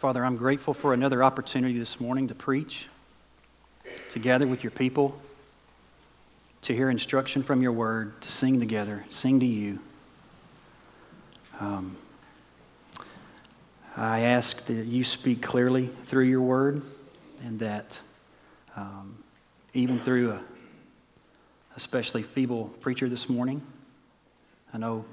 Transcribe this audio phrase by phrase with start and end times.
[0.00, 2.86] Father, I'm grateful for another opportunity this morning to preach,
[4.12, 5.20] to gather with your people,
[6.62, 9.78] to hear instruction from your word, to sing together, sing to you.
[11.60, 11.98] Um,
[13.94, 16.80] I ask that you speak clearly through your word
[17.44, 17.98] and that
[18.76, 19.22] um,
[19.74, 20.40] even through a
[21.76, 23.60] especially feeble preacher this morning,
[24.72, 25.04] I know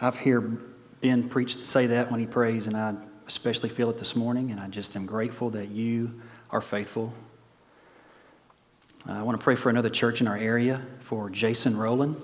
[0.00, 0.60] I've heard
[1.00, 2.94] Ben preach to say that when he prays, and I
[3.30, 6.10] especially feel it this morning, and I just am grateful that you
[6.50, 7.14] are faithful.
[9.06, 12.16] I want to pray for another church in our area, for Jason Rowland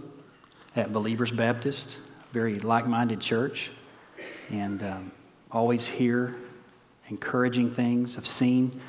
[0.74, 1.98] at Believers Baptist,
[2.32, 3.70] very like minded church,
[4.51, 5.12] and um,
[5.52, 6.34] always hear
[7.09, 8.18] encouraging things.
[8.18, 8.80] I've seen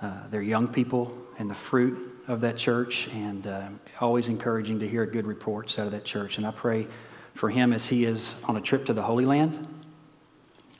[0.00, 3.66] uh, their young people and the fruit of that church, and uh,
[4.00, 6.38] always encouraging to hear good reports out of that church.
[6.38, 6.86] And I pray
[7.34, 9.66] for him as he is on a trip to the Holy Land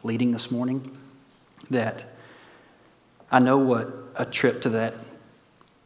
[0.07, 0.97] leading this morning
[1.71, 2.05] that
[3.31, 4.95] I know what a trip to that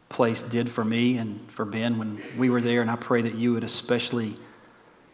[0.09, 3.33] place did for me and for Ben when we were there, and I pray that
[3.33, 4.35] you would especially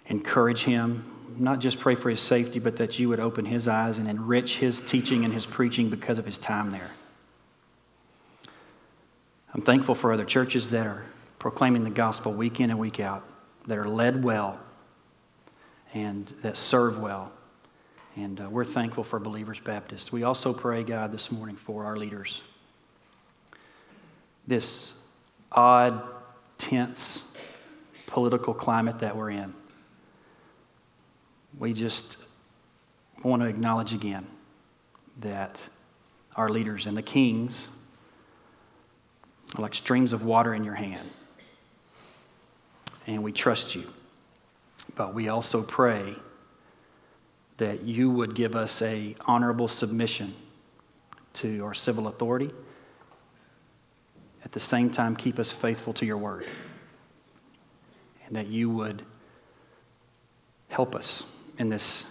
[0.07, 1.05] encourage him,
[1.37, 4.57] not just pray for his safety, but that you would open his eyes and enrich
[4.57, 6.89] his teaching and his preaching because of his time there.
[9.53, 11.05] I'm thankful for other churches that are
[11.39, 13.23] proclaiming the gospel week in and week out,
[13.67, 14.59] that are led well,
[15.93, 17.31] and that serve well.
[18.17, 20.11] And uh, we're thankful for Believers Baptist.
[20.11, 22.41] We also pray, God, this morning for our leaders.
[24.47, 24.95] This
[25.51, 26.01] odd,
[26.57, 27.23] tense
[28.07, 29.53] political climate that we're in.
[31.59, 32.17] We just
[33.21, 34.25] want to acknowledge again
[35.19, 35.61] that
[36.35, 37.69] our leaders and the kings
[39.55, 41.07] are like streams of water in your hand.
[43.05, 43.85] And we trust you.
[44.95, 46.15] But we also pray
[47.57, 50.33] that you would give us a honorable submission
[51.33, 52.51] to our civil authority.
[54.45, 56.45] At the same time, keep us faithful to your word.
[58.27, 59.03] And that you would
[60.69, 61.25] help us
[61.57, 62.05] in this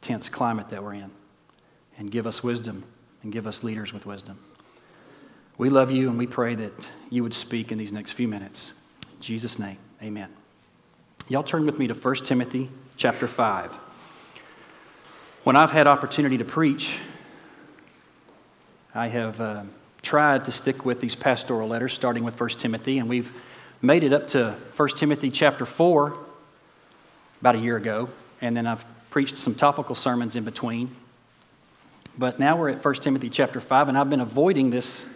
[0.00, 1.10] tense climate that we're in
[1.98, 2.84] and give us wisdom
[3.22, 4.38] and give us leaders with wisdom.
[5.58, 6.72] We love you and we pray that
[7.10, 8.72] you would speak in these next few minutes.
[9.14, 10.28] In Jesus' name, amen.
[11.28, 13.76] Y'all turn with me to 1 Timothy chapter 5.
[15.48, 16.98] When I've had opportunity to preach,
[18.94, 19.62] I have uh,
[20.02, 23.32] tried to stick with these pastoral letters, starting with 1 Timothy, and we've
[23.80, 26.18] made it up to 1 Timothy chapter 4
[27.40, 28.10] about a year ago,
[28.42, 30.94] and then I've preached some topical sermons in between.
[32.18, 35.06] But now we're at 1 Timothy chapter 5, and I've been avoiding this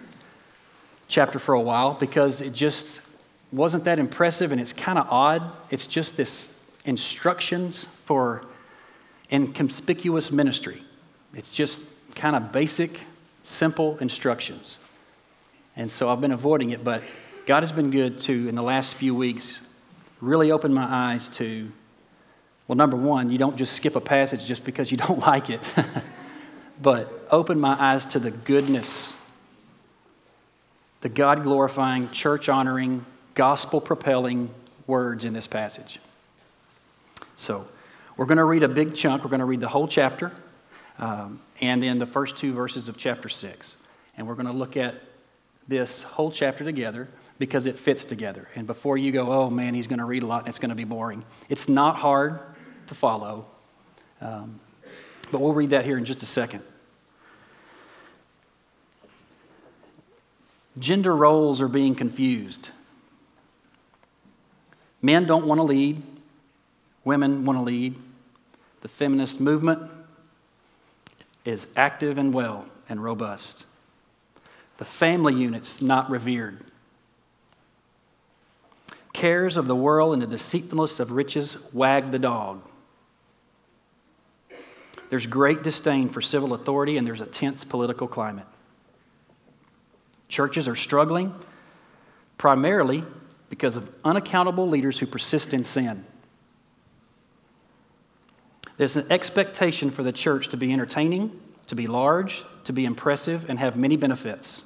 [1.08, 3.02] chapter for a while because it just
[3.52, 5.42] wasn't that impressive and it's kind of odd.
[5.68, 8.46] It's just this instructions for
[9.32, 10.82] inconspicuous ministry.
[11.34, 11.80] It's just
[12.14, 13.00] kind of basic,
[13.44, 14.78] simple instructions.
[15.76, 17.02] And so I've been avoiding it, but
[17.46, 19.60] God has been good to, in the last few weeks,
[20.20, 21.70] really open my eyes to,
[22.68, 25.60] well, number one, you don't just skip a passage just because you don't like it,
[26.82, 29.14] but open my eyes to the goodness,
[31.00, 33.04] the God glorifying, church honoring,
[33.34, 34.50] gospel propelling
[34.86, 35.98] words in this passage.
[37.36, 37.66] So,
[38.22, 39.24] we're going to read a big chunk.
[39.24, 40.30] We're going to read the whole chapter
[41.00, 43.76] um, and then the first two verses of chapter 6.
[44.16, 44.94] And we're going to look at
[45.66, 47.08] this whole chapter together
[47.40, 48.46] because it fits together.
[48.54, 50.68] And before you go, oh man, he's going to read a lot and it's going
[50.68, 52.38] to be boring, it's not hard
[52.86, 53.44] to follow.
[54.20, 54.60] Um,
[55.32, 56.62] but we'll read that here in just a second.
[60.78, 62.68] Gender roles are being confused.
[65.02, 66.00] Men don't want to lead,
[67.04, 67.96] women want to lead.
[68.82, 69.90] The feminist movement
[71.44, 73.64] is active and well and robust.
[74.78, 76.64] The family unit's not revered.
[79.12, 82.62] Cares of the world and the deceitfulness of riches wag the dog.
[85.10, 88.46] There's great disdain for civil authority and there's a tense political climate.
[90.28, 91.34] Churches are struggling
[92.38, 93.04] primarily
[93.50, 96.04] because of unaccountable leaders who persist in sin.
[98.82, 103.48] There's an expectation for the church to be entertaining, to be large, to be impressive,
[103.48, 104.64] and have many benefits.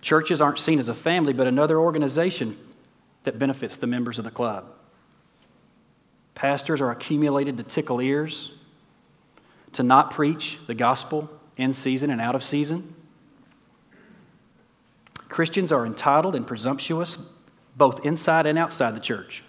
[0.00, 2.56] Churches aren't seen as a family, but another organization
[3.24, 4.76] that benefits the members of the club.
[6.36, 8.52] Pastors are accumulated to tickle ears,
[9.72, 12.94] to not preach the gospel in season and out of season.
[15.28, 17.18] Christians are entitled and presumptuous
[17.76, 19.42] both inside and outside the church.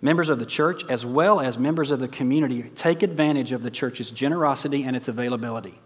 [0.00, 3.70] Members of the church, as well as members of the community, take advantage of the
[3.70, 5.78] church's generosity and its availability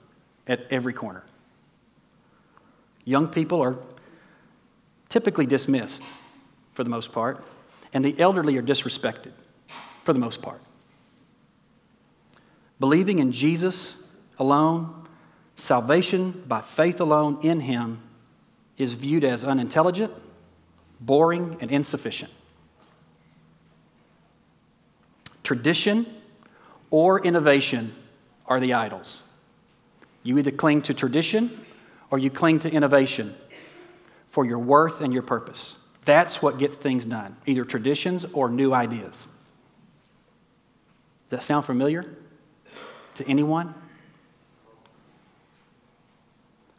[0.47, 1.25] at every corner.
[3.05, 3.76] Young people are
[5.09, 6.03] typically dismissed
[6.75, 7.44] for the most part,
[7.93, 9.32] and the elderly are disrespected
[10.03, 10.61] for the most part.
[12.81, 14.03] Believing in Jesus
[14.38, 15.06] alone,
[15.56, 18.00] salvation by faith alone in Him,
[18.76, 20.12] is viewed as unintelligent,
[21.00, 22.32] boring, and insufficient.
[25.43, 26.06] Tradition
[26.91, 27.94] or innovation
[28.47, 29.23] are the idols.
[30.23, 31.65] You either cling to tradition
[32.11, 33.35] or you cling to innovation
[34.29, 35.77] for your worth and your purpose.
[36.05, 39.27] That's what gets things done, either traditions or new ideas.
[41.29, 42.05] Does that sound familiar
[43.15, 43.75] to anyone?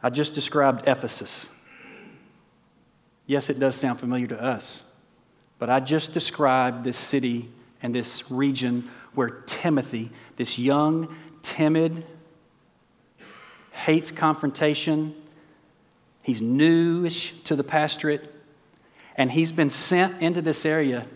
[0.02, 1.48] I just described Ephesus.
[3.26, 4.84] Yes, it does sound familiar to us,
[5.58, 7.48] but I just described this city
[7.84, 12.04] and this region where Timothy, this young, timid,
[13.72, 15.14] hates confrontation,
[16.22, 18.34] he's newish to the pastorate,
[19.16, 21.06] and he's been sent into this area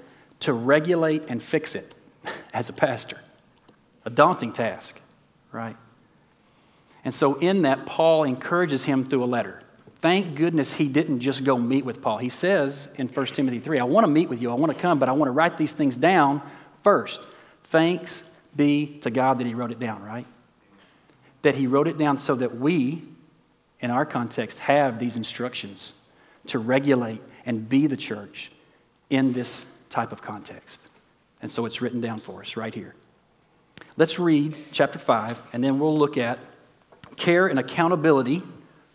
[0.41, 1.95] to regulate and fix it
[2.53, 3.19] as a pastor.
[4.05, 5.01] A daunting task,
[5.51, 5.77] right?
[7.03, 9.63] And so, in that, Paul encourages him through a letter.
[10.01, 12.19] Thank goodness he didn't just go meet with Paul.
[12.19, 14.81] He says in 1 Timothy 3, I want to meet with you, I want to
[14.81, 16.41] come, but I want to write these things down
[16.83, 17.21] first.
[17.65, 18.23] Thanks
[18.55, 20.27] be to God that he wrote it down, right?
[21.43, 23.03] That he wrote it down so that we,
[23.81, 25.95] in our context, have these instructions
[26.47, 28.53] to regulate and be the church
[29.11, 30.81] in this type of context.
[31.43, 32.95] And so it's written down for us right here.
[33.97, 36.39] Let's read chapter 5, and then we'll look at
[37.17, 38.43] care and accountability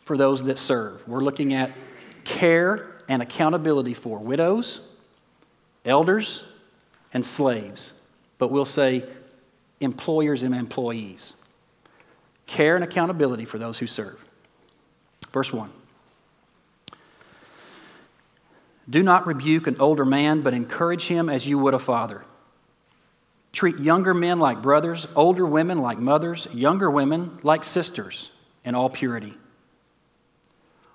[0.05, 1.07] for those that serve.
[1.07, 1.71] We're looking at
[2.23, 4.81] care and accountability for widows,
[5.85, 6.43] elders,
[7.13, 7.93] and slaves.
[8.37, 9.03] But we'll say
[9.79, 11.35] employers and employees.
[12.45, 14.19] Care and accountability for those who serve.
[15.31, 15.69] Verse 1.
[18.89, 22.23] Do not rebuke an older man, but encourage him as you would a father.
[23.53, 28.29] Treat younger men like brothers, older women like mothers, younger women like sisters,
[28.65, 29.33] in all purity.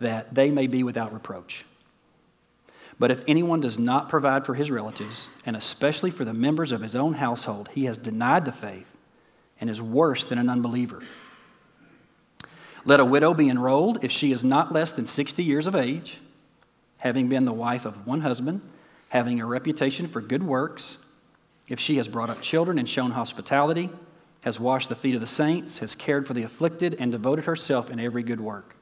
[0.00, 1.64] that they may be without reproach.
[2.98, 6.80] But if anyone does not provide for his relatives, and especially for the members of
[6.80, 8.90] his own household, he has denied the faith
[9.60, 11.02] and is worse than an unbeliever.
[12.84, 16.18] Let a widow be enrolled if she is not less than 60 years of age,
[16.98, 18.60] having been the wife of one husband,
[19.08, 20.96] having a reputation for good works,
[21.68, 23.90] if she has brought up children and shown hospitality,
[24.42, 27.90] has washed the feet of the saints, has cared for the afflicted, and devoted herself
[27.90, 28.76] in every good work.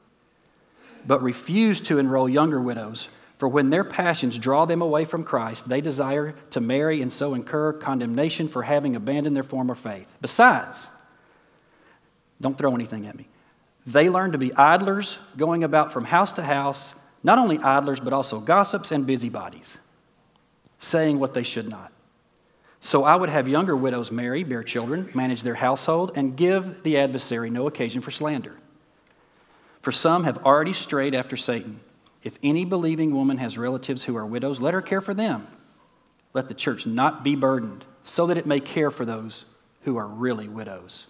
[1.07, 3.07] But refuse to enroll younger widows,
[3.37, 7.33] for when their passions draw them away from Christ, they desire to marry and so
[7.33, 10.07] incur condemnation for having abandoned their former faith.
[10.21, 10.89] Besides,
[12.39, 13.27] don't throw anything at me.
[13.85, 18.13] They learn to be idlers, going about from house to house, not only idlers, but
[18.13, 19.77] also gossips and busybodies,
[20.79, 21.91] saying what they should not.
[22.79, 26.97] So I would have younger widows marry, bear children, manage their household, and give the
[26.97, 28.55] adversary no occasion for slander.
[29.85, 31.79] For some have already strayed after Satan.
[32.23, 35.45] If any believing woman has relatives who are widows, let her care for them.
[36.33, 39.45] Let the church not be burdened, so that it may care for those
[39.83, 41.05] who are really widows.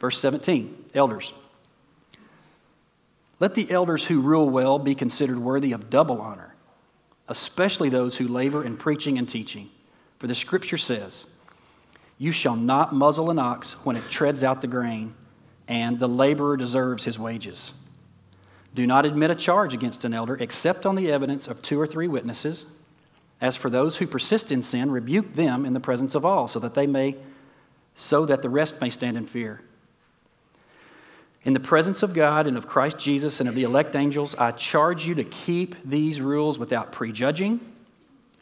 [0.00, 1.34] Verse 17 Elders.
[3.38, 6.54] Let the elders who rule well be considered worthy of double honor,
[7.28, 9.68] especially those who labor in preaching and teaching.
[10.20, 11.26] For the scripture says,
[12.16, 15.12] You shall not muzzle an ox when it treads out the grain,
[15.68, 17.74] and the laborer deserves his wages.
[18.76, 21.86] Do not admit a charge against an elder except on the evidence of two or
[21.86, 22.66] three witnesses.
[23.40, 26.60] As for those who persist in sin, rebuke them in the presence of all, so
[26.60, 27.16] that they may
[27.94, 29.62] so that the rest may stand in fear.
[31.42, 34.50] In the presence of God and of Christ Jesus and of the elect angels, I
[34.50, 37.58] charge you to keep these rules without prejudging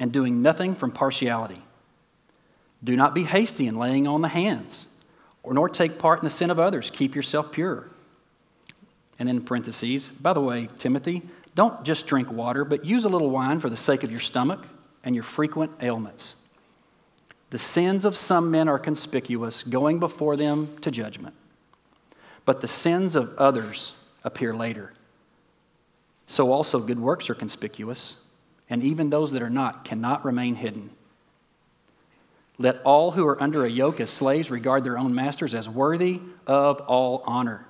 [0.01, 1.63] and doing nothing from partiality.
[2.83, 4.87] Do not be hasty in laying on the hands,
[5.45, 6.91] or nor take part in the sin of others.
[6.91, 7.87] Keep yourself pure.
[9.19, 11.23] And in parentheses, by the way, Timothy,
[11.55, 14.67] don't just drink water, but use a little wine for the sake of your stomach
[15.05, 16.35] and your frequent ailments.
[17.51, 21.35] The sins of some men are conspicuous, going before them to judgment.
[22.45, 23.93] But the sins of others
[24.25, 24.93] appear later.
[26.27, 28.17] So also good works are conspicuous,
[28.69, 30.91] and even those that are not cannot remain hidden.
[32.59, 36.21] Let all who are under a yoke as slaves regard their own masters as worthy
[36.47, 37.67] of all honor,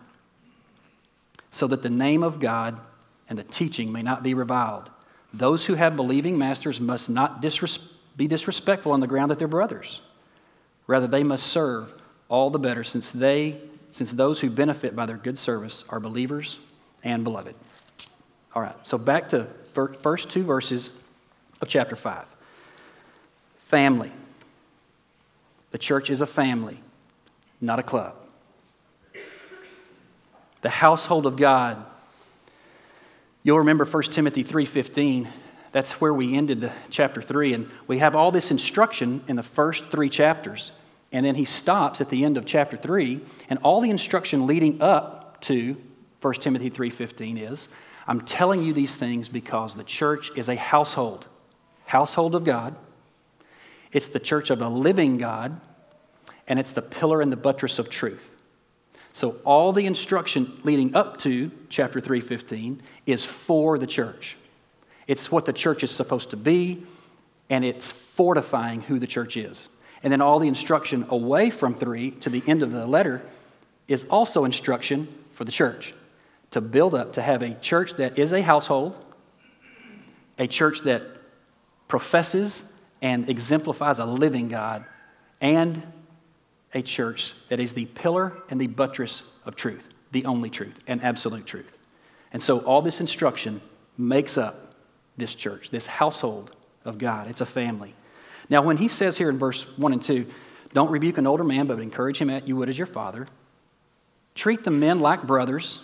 [1.54, 2.80] so that the name of God
[3.28, 4.90] and the teaching may not be reviled.
[5.32, 7.78] Those who have believing masters must not disres-
[8.16, 10.00] be disrespectful on the ground that they're brothers.
[10.88, 11.94] Rather, they must serve
[12.28, 13.60] all the better, since they,
[13.92, 16.58] since those who benefit by their good service are believers
[17.04, 17.54] and beloved.
[18.56, 19.46] All right, so back to
[20.02, 20.90] first two verses
[21.60, 22.26] of chapter 5.
[23.66, 24.10] Family.
[25.70, 26.80] The church is a family,
[27.60, 28.23] not a club.
[30.64, 31.84] The household of God.
[33.42, 35.28] You'll remember 1 Timothy 3:15.
[35.72, 39.42] That's where we ended the chapter 3 and we have all this instruction in the
[39.42, 40.72] first 3 chapters.
[41.12, 44.80] And then he stops at the end of chapter 3 and all the instruction leading
[44.80, 45.76] up to
[46.22, 47.68] 1 Timothy 3:15 is
[48.06, 51.26] I'm telling you these things because the church is a household,
[51.84, 52.74] household of God.
[53.92, 55.60] It's the church of a living God,
[56.48, 58.33] and it's the pillar and the buttress of truth.
[59.14, 64.36] So all the instruction leading up to chapter 3:15 is for the church.
[65.06, 66.82] It's what the church is supposed to be,
[67.48, 69.68] and it's fortifying who the church is.
[70.02, 73.22] And then all the instruction away from 3 to the end of the letter
[73.86, 75.94] is also instruction for the church
[76.50, 78.96] to build up to have a church that is a household,
[80.38, 81.02] a church that
[81.86, 82.62] professes
[83.00, 84.84] and exemplifies a living God,
[85.40, 85.82] and
[86.74, 91.02] a church that is the pillar and the buttress of truth, the only truth and
[91.02, 91.76] absolute truth.
[92.32, 93.60] And so all this instruction
[93.96, 94.74] makes up
[95.16, 96.54] this church, this household
[96.84, 97.28] of God.
[97.28, 97.94] It's a family.
[98.50, 100.26] Now, when he says here in verse 1 and 2,
[100.72, 103.26] don't rebuke an older man, but encourage him at you would as your father.
[104.34, 105.80] Treat the men like brothers,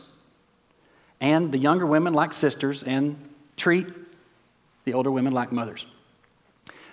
[1.20, 3.16] and the younger women like sisters, and
[3.56, 3.86] treat
[4.84, 5.86] the older women like mothers.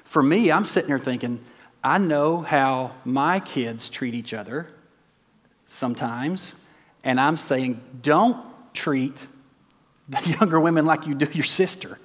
[0.03, 1.43] For me, I'm sitting there thinking,
[1.83, 4.67] I know how my kids treat each other
[5.65, 6.55] sometimes,
[7.03, 8.43] and I'm saying, don't
[8.73, 9.15] treat
[10.09, 11.99] the younger women like you do your sister.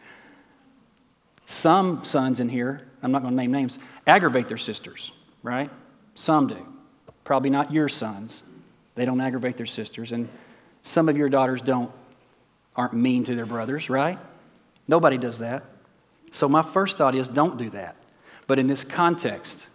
[1.47, 5.12] Some sons in here, I'm not going to name names, aggravate their sisters,
[5.43, 5.71] right?
[6.14, 6.73] Some do.
[7.25, 8.43] Probably not your sons.
[8.95, 10.12] They don't aggravate their sisters.
[10.12, 10.29] And
[10.83, 11.91] some of your daughters don't,
[12.76, 14.19] aren't mean to their brothers, right?
[14.88, 15.64] Nobody does that.
[16.33, 17.97] So my first thought is don't do that.
[18.52, 19.66] But in this context,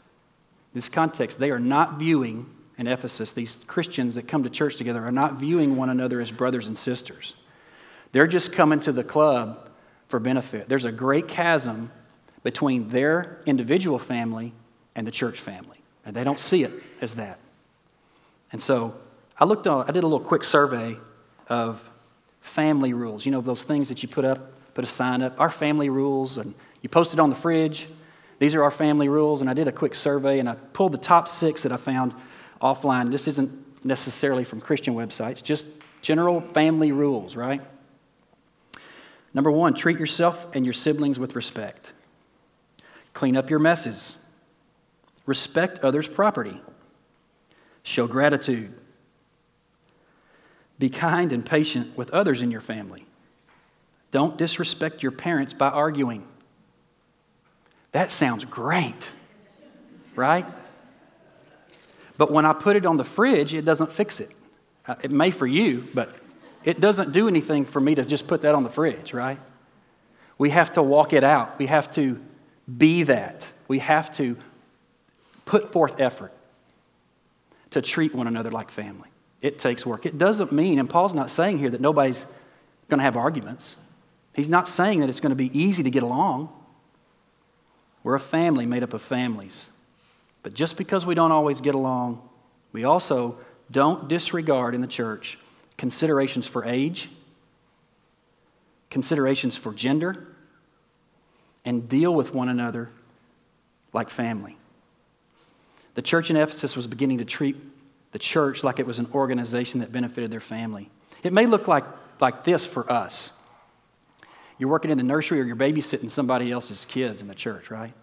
[0.75, 2.45] this context, they are not viewing
[2.77, 6.31] in Ephesus, these Christians that come to church together are not viewing one another as
[6.31, 7.33] brothers and sisters.
[8.11, 9.67] They're just coming to the club
[10.09, 10.69] for benefit.
[10.69, 11.91] There's a great chasm
[12.43, 14.53] between their individual family
[14.93, 17.39] and the church family, and they don't see it as that.
[18.51, 18.93] And so
[19.39, 20.97] I looked on, I did a little quick survey
[21.47, 21.89] of
[22.41, 23.25] family rules.
[23.25, 26.37] You know, those things that you put up, put a sign up, our family rules,
[26.37, 26.53] and
[26.83, 27.87] you post it on the fridge.
[28.39, 30.97] These are our family rules, and I did a quick survey and I pulled the
[30.97, 32.13] top six that I found
[32.61, 33.11] offline.
[33.11, 35.65] This isn't necessarily from Christian websites, just
[36.01, 37.61] general family rules, right?
[39.33, 41.91] Number one, treat yourself and your siblings with respect.
[43.13, 44.17] Clean up your messes.
[45.25, 46.61] Respect others' property.
[47.83, 48.73] Show gratitude.
[50.79, 53.05] Be kind and patient with others in your family.
[54.11, 56.25] Don't disrespect your parents by arguing.
[57.97, 59.11] That sounds great,
[60.15, 60.45] right?
[62.15, 64.29] But when I put it on the fridge, it doesn't fix it.
[64.87, 66.15] Uh, it may for you, but
[66.63, 69.39] it doesn't do anything for me to just put that on the fridge, right?
[70.37, 71.57] We have to walk it out.
[71.57, 72.21] We have to
[72.77, 73.47] be that.
[73.67, 74.37] We have to
[75.45, 76.33] put forth effort
[77.71, 79.09] to treat one another like family.
[79.41, 80.05] It takes work.
[80.05, 82.27] It doesn't mean, and Paul's not saying here that nobody's
[82.89, 83.75] going to have arguments.
[84.35, 86.53] He's not saying that it's going to be easy to get along.
[88.07, 89.67] We're a family made up of families.
[90.41, 92.21] But just because we don't always get along,
[92.71, 93.37] we also
[93.69, 95.37] don't disregard in the church
[95.77, 97.09] considerations for age,
[98.89, 100.25] considerations for gender,
[101.65, 102.89] and deal with one another
[103.91, 104.55] like family.
[105.95, 107.57] The church in Ephesus was beginning to treat
[108.13, 110.89] the church like it was an organization that benefited their family.
[111.23, 111.83] It may look like,
[112.21, 113.33] like this for us.
[114.57, 117.93] You're working in the nursery or you're babysitting somebody else's kids in the church, right?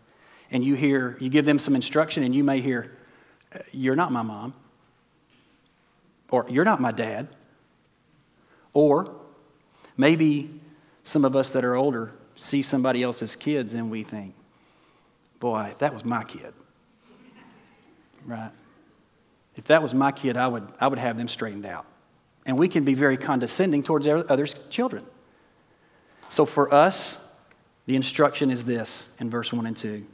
[0.50, 2.96] And you hear, you give them some instruction, and you may hear,
[3.54, 4.54] uh, You're not my mom.
[6.30, 7.28] Or you're not my dad.
[8.72, 9.14] Or
[9.96, 10.60] maybe
[11.02, 14.34] some of us that are older see somebody else's kids and we think,
[15.40, 16.54] Boy, if that was my kid,
[18.26, 18.50] right?
[19.56, 21.86] If that was my kid, I would, I would have them straightened out.
[22.46, 25.04] And we can be very condescending towards others' children.
[26.34, 27.16] So for us,
[27.86, 30.04] the instruction is this in verse 1 and 2.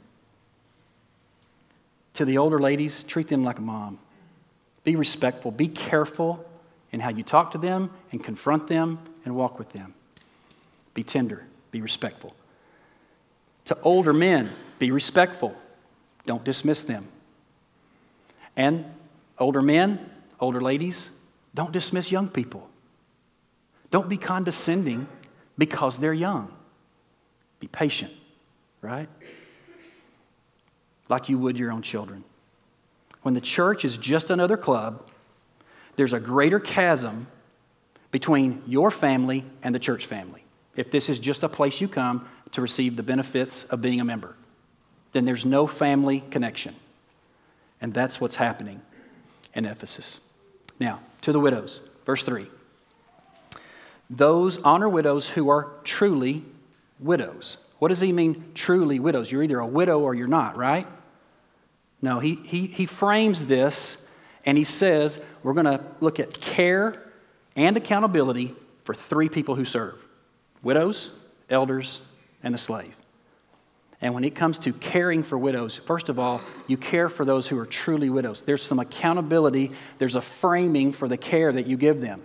[2.13, 3.97] To the older ladies, treat them like a mom.
[4.83, 5.49] Be respectful.
[5.49, 6.47] Be careful
[6.91, 9.95] in how you talk to them and confront them and walk with them.
[10.93, 11.43] Be tender.
[11.71, 12.35] Be respectful.
[13.65, 15.55] To older men, be respectful.
[16.27, 17.07] Don't dismiss them.
[18.55, 18.85] And
[19.39, 19.97] older men,
[20.39, 21.09] older ladies,
[21.55, 22.69] don't dismiss young people.
[23.89, 25.07] Don't be condescending
[25.61, 26.51] because they're young.
[27.59, 28.11] Be patient,
[28.81, 29.07] right?
[31.07, 32.23] Like you would your own children.
[33.21, 35.07] When the church is just another club,
[35.97, 37.27] there's a greater chasm
[38.09, 40.43] between your family and the church family.
[40.75, 44.03] If this is just a place you come to receive the benefits of being a
[44.03, 44.35] member,
[45.11, 46.75] then there's no family connection.
[47.81, 48.81] And that's what's happening
[49.53, 50.21] in Ephesus.
[50.79, 52.47] Now, to the widows, verse 3.
[54.11, 56.43] Those honor widows who are truly
[56.99, 57.55] widows.
[57.79, 59.31] What does he mean, truly widows?
[59.31, 60.85] You're either a widow or you're not, right?
[62.01, 63.97] No, he, he, he frames this
[64.45, 67.01] and he says we're going to look at care
[67.55, 68.53] and accountability
[68.83, 70.05] for three people who serve
[70.61, 71.11] widows,
[71.49, 72.01] elders,
[72.43, 72.95] and the slave.
[74.01, 77.47] And when it comes to caring for widows, first of all, you care for those
[77.47, 78.41] who are truly widows.
[78.41, 82.21] There's some accountability, there's a framing for the care that you give them.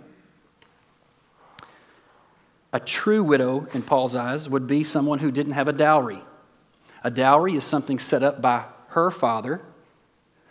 [2.77, 6.21] A true widow, in Paul's eyes, would be someone who didn't have a dowry.
[7.03, 9.61] A dowry is something set up by her father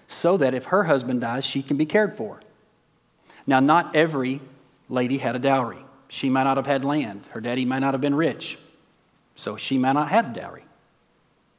[0.08, 2.40] so that if her husband dies, she can be cared for.
[3.46, 4.40] Now, not every
[4.88, 5.78] lady had a dowry.
[6.08, 7.28] She might not have had land.
[7.30, 8.58] Her daddy might not have been rich.
[9.36, 10.64] So she might not have a dowry.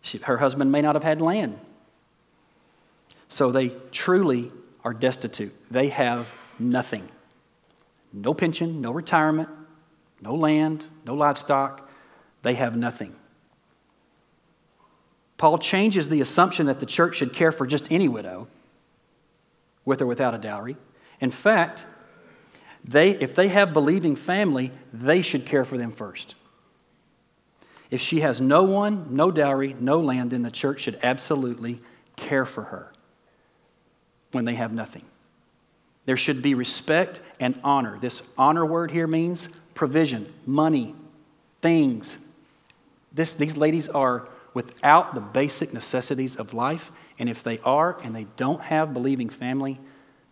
[0.02, 1.58] She, her husband may not have had land.
[3.30, 4.52] So they truly
[4.84, 5.56] are destitute.
[5.72, 7.10] They have nothing
[8.14, 9.50] no pension, no retirement,
[10.22, 11.90] no land, no livestock.
[12.44, 13.16] They have nothing.
[15.38, 18.48] Paul changes the assumption that the church should care for just any widow,
[19.86, 20.76] with or without a dowry.
[21.22, 21.86] In fact,
[22.84, 26.36] they, if they have believing family, they should care for them first.
[27.90, 31.80] If she has no one, no dowry, no land, then the church should absolutely
[32.16, 32.92] care for her
[34.32, 35.06] when they have nothing.
[36.06, 37.98] There should be respect and honor.
[38.00, 40.94] This honor word here means provision, money,
[41.62, 42.18] things.
[43.14, 48.14] This, these ladies are without the basic necessities of life, and if they are and
[48.14, 49.80] they don't have believing family,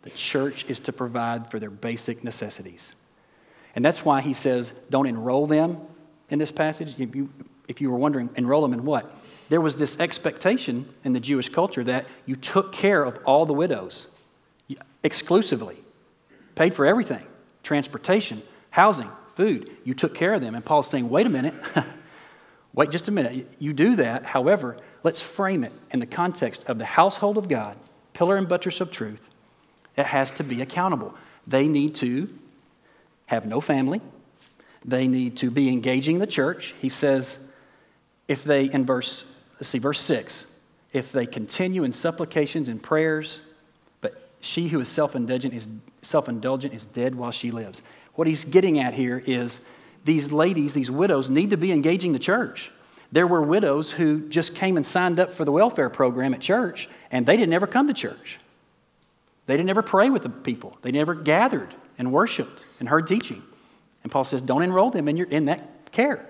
[0.02, 2.96] the church is to provide for their basic necessities.
[3.76, 5.78] And that's why he says, don't enroll them
[6.30, 7.30] in this passage, if you,
[7.68, 9.16] if you were wondering, enroll them in what?
[9.50, 13.54] There was this expectation in the Jewish culture that you took care of all the
[13.54, 14.08] widows
[15.04, 15.78] exclusively,
[16.56, 17.24] paid for everything
[17.62, 19.69] transportation, housing, food.
[19.84, 20.56] You took care of them.
[20.56, 21.54] And Paul's saying, wait a minute,
[22.74, 23.48] wait just a minute.
[23.60, 24.26] You do that.
[24.26, 27.78] However, let's frame it in the context of the household of God,
[28.13, 29.30] pillar and buttress of truth.
[29.98, 31.13] It has to be accountable.
[31.48, 32.30] They need to
[33.28, 34.02] have no family,
[34.84, 36.76] they need to be engaging the church.
[36.80, 37.39] He says,
[38.28, 40.45] if they, in verse, let's see, verse 6,
[40.93, 43.39] if they continue in supplications and prayers,
[44.02, 45.67] but she who is self-indulgent is,
[46.04, 47.82] self-indulgent is dead while she lives.
[48.15, 49.62] What he's getting at here is
[50.04, 52.71] these ladies, these widows, need to be engaging the church.
[53.12, 56.89] There were widows who just came and signed up for the welfare program at church,
[57.12, 58.39] and they didn't ever come to church.
[59.45, 60.78] They didn't ever pray with the people.
[60.82, 63.43] They never gathered and worshiped and heard teaching.
[64.04, 66.28] And Paul says, don't enroll them in, your, in that care.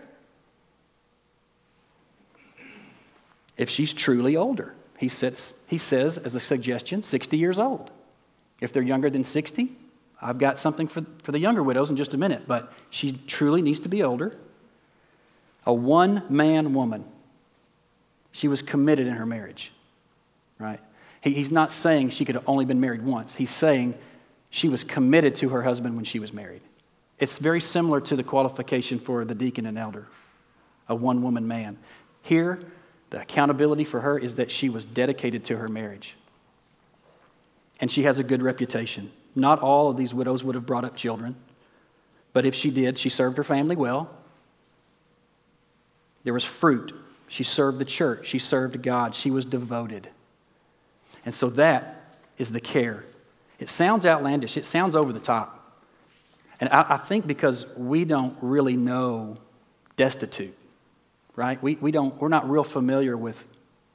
[3.58, 7.92] If she's truly older, he, sits, he says, as a suggestion, 60 years old.
[8.60, 9.72] If they're younger than 60,
[10.26, 13.62] I've got something for, for the younger widows in just a minute, but she truly
[13.62, 14.36] needs to be older.
[15.68, 17.06] A one man woman.
[18.32, 19.72] She was committed in her marriage,
[20.58, 20.80] right?
[21.22, 23.36] He, he's not saying she could have only been married once.
[23.36, 23.94] He's saying
[24.50, 26.62] she was committed to her husband when she was married.
[27.20, 30.08] It's very similar to the qualification for the deacon and elder,
[30.90, 31.78] a one woman man.
[32.24, 32.60] Here,
[33.12, 36.16] the accountability for her is that she was dedicated to her marriage.
[37.80, 39.12] And she has a good reputation.
[39.36, 41.36] Not all of these widows would have brought up children,
[42.34, 44.10] but if she did, she served her family well.
[46.24, 46.94] There was fruit.
[47.28, 50.08] She served the church, she served God, she was devoted.
[51.26, 53.04] And so that is the care.
[53.60, 55.82] It sounds outlandish, it sounds over the top.
[56.60, 59.38] And I, I think because we don't really know
[59.98, 60.56] destitute,
[61.36, 61.62] right?
[61.62, 63.44] We, we don't, we're not real familiar with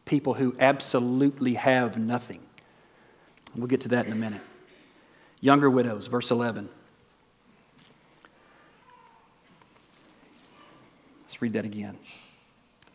[0.04, 2.40] people who absolutely have nothing.
[3.54, 4.42] We'll get to that in a minute.
[5.40, 6.68] Younger widows, verse 11.
[11.26, 11.96] Let's read that again.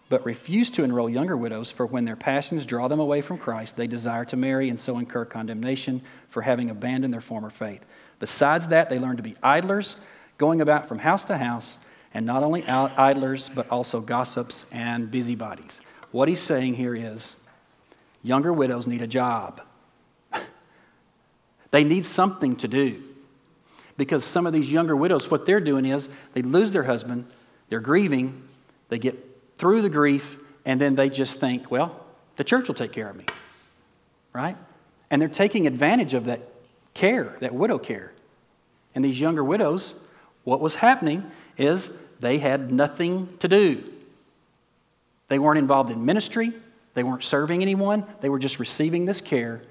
[0.07, 3.75] But refuse to enroll younger widows, for when their passions draw them away from Christ,
[3.75, 7.83] they desire to marry and so incur condemnation for having abandoned their former faith.
[8.19, 9.95] Besides that, they learn to be idlers,
[10.37, 11.79] going about from house to house,
[12.13, 15.81] and not only idlers, but also gossips and busybodies.
[16.11, 17.35] What he's saying here is
[18.21, 19.61] younger widows need a job.
[21.71, 23.01] They need something to do.
[23.97, 27.25] Because some of these younger widows, what they're doing is they lose their husband,
[27.69, 28.43] they're grieving,
[28.89, 29.17] they get
[29.55, 33.15] through the grief, and then they just think, well, the church will take care of
[33.15, 33.25] me.
[34.33, 34.57] Right?
[35.09, 36.41] And they're taking advantage of that
[36.93, 38.11] care, that widow care.
[38.95, 39.95] And these younger widows,
[40.43, 43.83] what was happening is they had nothing to do.
[45.27, 46.53] They weren't involved in ministry,
[46.93, 49.61] they weren't serving anyone, they were just receiving this care.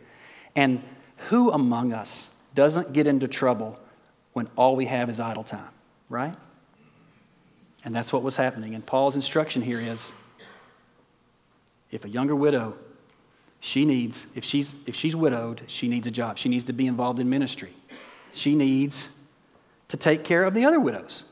[0.57, 0.83] And
[1.28, 3.78] who among us doesn't get into trouble
[4.32, 5.68] when all we have is idle time,
[6.08, 6.34] right?
[7.84, 8.74] And that's what was happening.
[8.74, 10.12] And Paul's instruction here is
[11.90, 12.74] if a younger widow,
[13.60, 16.38] she needs, if she's, if she's widowed, she needs a job.
[16.38, 17.72] She needs to be involved in ministry.
[18.32, 19.08] She needs
[19.88, 21.24] to take care of the other widows.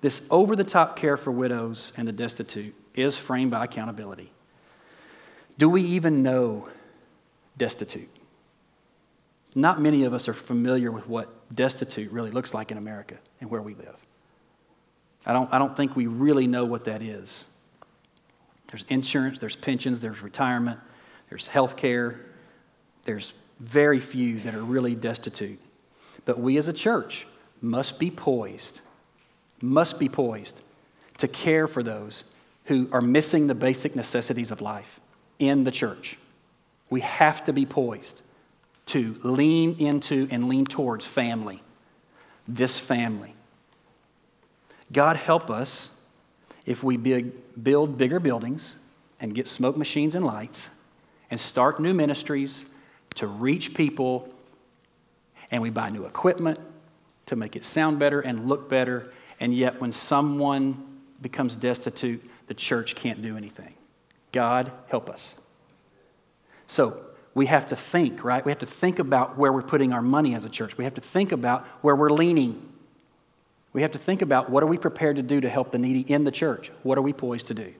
[0.00, 4.30] This over the top care for widows and the destitute is framed by accountability.
[5.58, 6.68] Do we even know
[7.56, 8.10] destitute?
[9.54, 13.50] Not many of us are familiar with what destitute really looks like in America and
[13.50, 13.96] where we live.
[15.26, 17.46] I don't, I don't think we really know what that is.
[18.68, 20.80] There's insurance, there's pensions, there's retirement,
[21.28, 22.20] there's health care.
[23.04, 25.60] There's very few that are really destitute.
[26.24, 27.26] But we as a church
[27.60, 28.80] must be poised,
[29.60, 30.60] must be poised
[31.18, 32.24] to care for those
[32.64, 35.00] who are missing the basic necessities of life
[35.38, 36.18] in the church.
[36.94, 38.22] We have to be poised
[38.86, 41.60] to lean into and lean towards family,
[42.46, 43.34] this family.
[44.92, 45.90] God help us
[46.66, 48.76] if we build bigger buildings
[49.18, 50.68] and get smoke machines and lights
[51.32, 52.64] and start new ministries
[53.16, 54.32] to reach people
[55.50, 56.60] and we buy new equipment
[57.26, 62.54] to make it sound better and look better and yet when someone becomes destitute the
[62.54, 63.74] church can't do anything
[64.30, 65.38] god help us
[66.66, 70.02] so we have to think right we have to think about where we're putting our
[70.02, 72.74] money as a church we have to think about where we're leaning
[73.74, 76.00] we have to think about what are we prepared to do to help the needy
[76.00, 76.70] in the church?
[76.84, 77.74] What are we poised to do?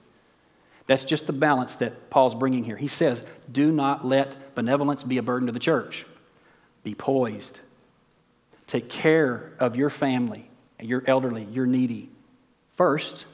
[0.86, 2.76] That's just the balance that Paul's bringing here.
[2.76, 6.04] He says, do not let benevolence be a burden to the church.
[6.82, 7.60] Be poised.
[8.66, 12.10] Take care of your family, your elderly, your needy
[12.76, 13.24] first,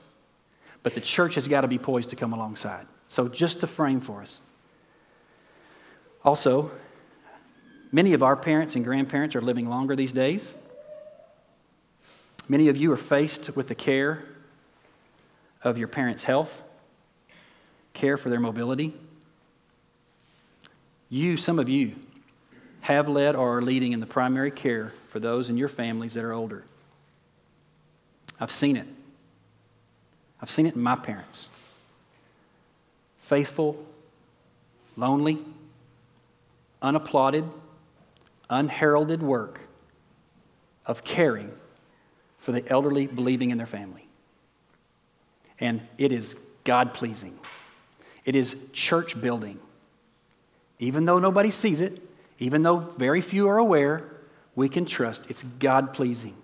[0.82, 2.86] but the church has got to be poised to come alongside.
[3.08, 4.40] So, just to frame for us.
[6.24, 6.70] Also,
[7.92, 10.54] many of our parents and grandparents are living longer these days.
[12.48, 14.24] Many of you are faced with the care
[15.62, 16.62] of your parents' health,
[17.94, 18.92] care for their mobility.
[21.08, 21.94] You, some of you,
[22.82, 26.24] have led or are leading in the primary care for those in your families that
[26.24, 26.64] are older.
[28.38, 28.86] I've seen it.
[30.40, 31.50] I've seen it in my parents.
[33.18, 33.84] Faithful,
[34.96, 35.38] lonely,
[36.82, 37.44] unapplauded,
[38.48, 39.60] unheralded work
[40.86, 41.52] of caring
[42.38, 44.06] for the elderly believing in their family.
[45.58, 47.38] And it is God pleasing,
[48.24, 49.58] it is church building.
[50.78, 52.00] Even though nobody sees it,
[52.38, 54.10] even though very few are aware,
[54.54, 56.34] we can trust it's God pleasing.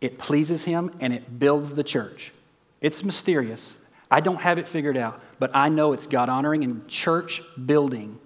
[0.00, 2.32] It pleases Him and it builds the church.
[2.80, 3.76] It's mysterious.
[4.08, 8.20] I don't have it figured out, but I know it's God honoring and church building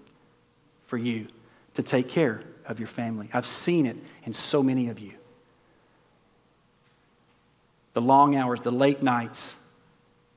[0.90, 1.28] for you
[1.74, 3.30] to take care of your family.
[3.32, 5.12] I've seen it in so many of you
[7.92, 9.56] the long hours, the late nights,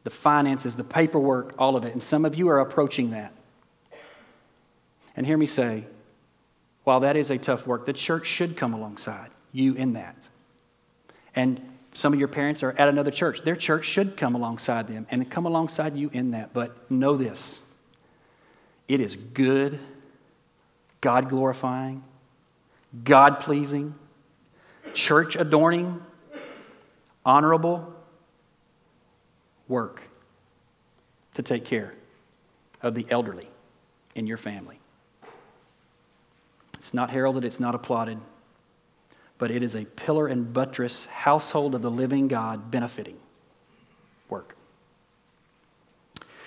[0.04, 1.94] the finances, the paperwork, all of it.
[1.94, 3.32] And some of you are approaching that.
[5.16, 5.86] And hear me say,
[6.84, 10.16] while that is a tough work, the church should come alongside you in that.
[11.36, 11.62] And
[11.94, 13.42] some of your parents are at another church.
[13.42, 16.54] Their church should come alongside them and come alongside you in that.
[16.54, 17.62] But know this
[18.88, 19.80] it is good,
[21.04, 22.02] God glorifying,
[23.04, 23.94] God pleasing,
[24.94, 26.02] church adorning
[27.26, 27.94] honorable
[29.68, 30.02] work
[31.34, 31.94] to take care
[32.82, 33.50] of the elderly
[34.16, 34.80] in your family.
[36.76, 38.20] It's not heralded, it's not applauded,
[39.38, 43.18] but it is a pillar and buttress household of the living God benefiting
[44.30, 44.56] work.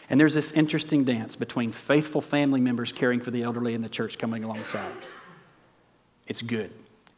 [0.09, 3.89] And there's this interesting dance between faithful family members caring for the elderly and the
[3.89, 4.93] church coming alongside.
[6.27, 6.73] It's good,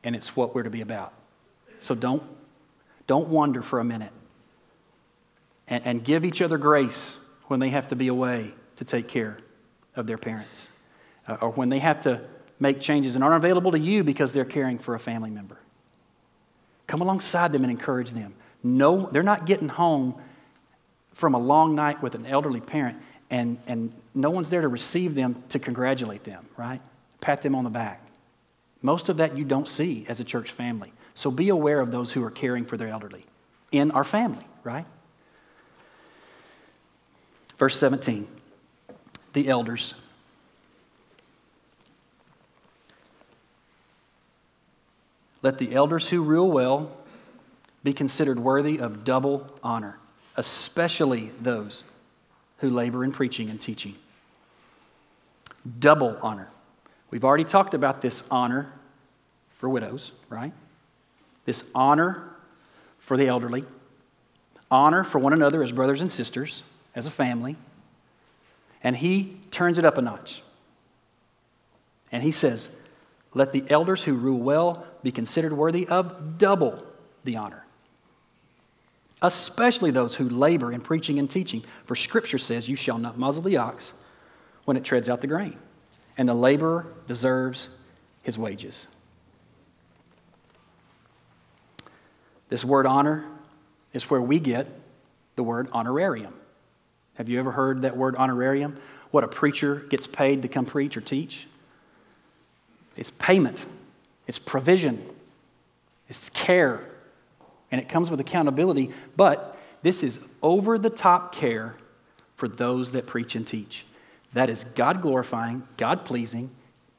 [0.05, 1.13] and it's what we're to be about.
[1.81, 2.23] So don't,
[3.07, 4.13] don't wonder for a minute.
[5.67, 9.39] And, and give each other grace when they have to be away to take care
[9.97, 10.69] of their parents,
[11.27, 12.23] uh, or when they have to
[12.61, 15.59] make changes and aren't available to you because they're caring for a family member.
[16.87, 18.35] Come alongside them and encourage them.
[18.63, 20.15] No, they're not getting home
[21.19, 22.97] from a long night with an elderly parent
[23.29, 26.81] and, and no one's there to receive them to congratulate them, right?
[27.21, 28.01] Pat them on the back.
[28.83, 30.93] Most of that you don't see as a church family.
[31.15, 33.27] So be aware of those who are caring for their elderly
[33.73, 34.87] in our family, right?
[37.59, 38.29] Verse 17
[39.33, 39.95] the elders.
[45.43, 46.97] Let the elders who rule well
[47.83, 49.99] be considered worthy of double honor
[50.39, 51.83] especially those
[52.59, 53.97] who labor in preaching and teaching.
[55.79, 56.49] Double honor.
[57.11, 58.73] We've already talked about this honor
[59.57, 60.53] for widows, right?
[61.45, 62.23] This honor
[63.01, 63.65] for the elderly,
[64.71, 66.63] honor for one another as brothers and sisters,
[66.95, 67.57] as a family.
[68.83, 70.43] And he turns it up a notch.
[72.13, 72.69] And he says,
[73.35, 76.85] Let the elders who rule well be considered worthy of double
[77.25, 77.65] the honor
[79.23, 81.65] especially those who labor in preaching and teaching.
[81.85, 83.93] For Scripture says, You shall not muzzle the ox
[84.65, 85.57] when it treads out the grain,
[86.17, 87.69] and the laborer deserves
[88.23, 88.87] his wages.
[92.49, 93.25] This word honor
[93.93, 94.67] is where we get
[95.37, 96.35] the word honorarium.
[97.17, 98.77] Have you ever heard that word honorarium?
[99.11, 101.47] What a preacher gets paid to come preach or teach?
[102.97, 103.65] It's payment,
[104.27, 105.05] it's provision,
[106.09, 106.81] it's care,
[107.71, 111.77] and it comes with accountability, but this is over the top care
[112.37, 113.85] for those that preach and teach.
[114.33, 116.51] That is God glorifying, God pleasing,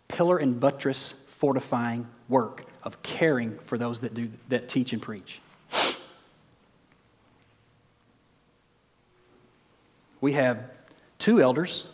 [0.07, 5.41] pillar and buttress fortifying work of caring for those that, do, that teach and preach.
[10.21, 10.63] We have
[11.17, 11.85] two elders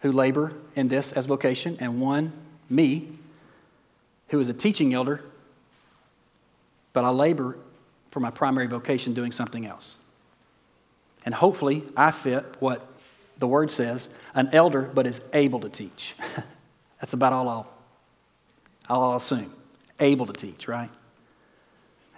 [0.00, 2.32] who labor in this as vocation, and one,
[2.70, 3.08] me,
[4.28, 5.20] who is a teaching elder,
[6.92, 7.56] but I labor
[8.12, 9.96] for my primary vocation doing something else.
[11.24, 12.86] And hopefully, I fit what
[13.38, 16.14] the word says an elder, but is able to teach.
[17.00, 17.72] That's about all I'll,
[18.88, 19.52] I'll assume.
[19.98, 20.90] Able to teach, right?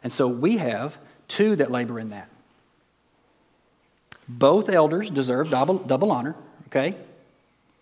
[0.03, 2.29] And so we have two that labor in that.
[4.29, 6.35] Both elders deserve double, double honor,
[6.69, 6.95] okay?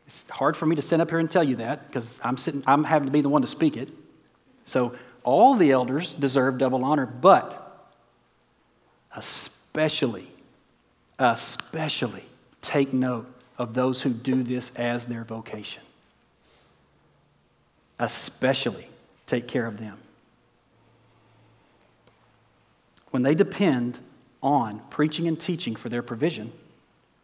[0.06, 2.62] It's hard for me to sit up here and tell you that because I'm sitting,
[2.66, 3.88] I'm having to be the one to speak it.
[4.64, 4.94] So
[5.24, 7.61] all the elders deserve double honor, but
[9.16, 10.28] especially,
[11.18, 12.24] especially
[12.60, 13.26] take note
[13.58, 15.82] of those who do this as their vocation.
[17.98, 18.88] Especially
[19.26, 19.98] take care of them.
[23.10, 23.98] When they depend
[24.42, 26.52] on preaching and teaching for their provision,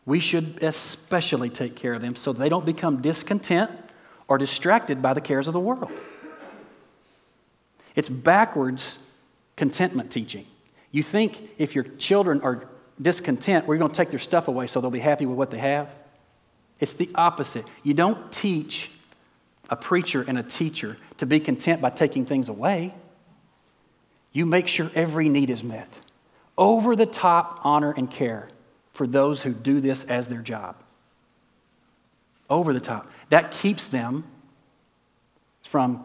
[0.04, 3.70] we should especially take care of them so they don't become discontent
[4.28, 5.90] or distracted by the cares of the world.
[7.94, 8.98] It's backwards
[9.56, 10.46] contentment teaching.
[10.90, 12.66] You think if your children are
[13.00, 15.58] discontent, we're going to take their stuff away so they'll be happy with what they
[15.58, 15.88] have?
[16.80, 17.64] It's the opposite.
[17.82, 18.90] You don't teach
[19.68, 22.94] a preacher and a teacher to be content by taking things away.
[24.32, 25.88] You make sure every need is met.
[26.56, 28.48] Over the top honor and care
[28.92, 30.76] for those who do this as their job.
[32.48, 33.10] Over the top.
[33.30, 34.24] That keeps them
[35.62, 36.04] from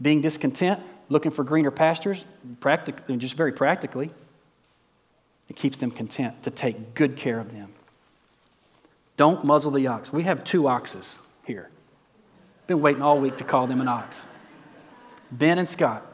[0.00, 2.24] being discontent looking for greener pastures,
[2.60, 4.10] practic- just very practically.
[5.48, 7.72] It keeps them content to take good care of them.
[9.16, 10.12] Don't muzzle the ox.
[10.12, 11.70] We have two oxes here.
[12.66, 14.24] Been waiting all week to call them an ox.
[15.30, 16.04] Ben and Scott.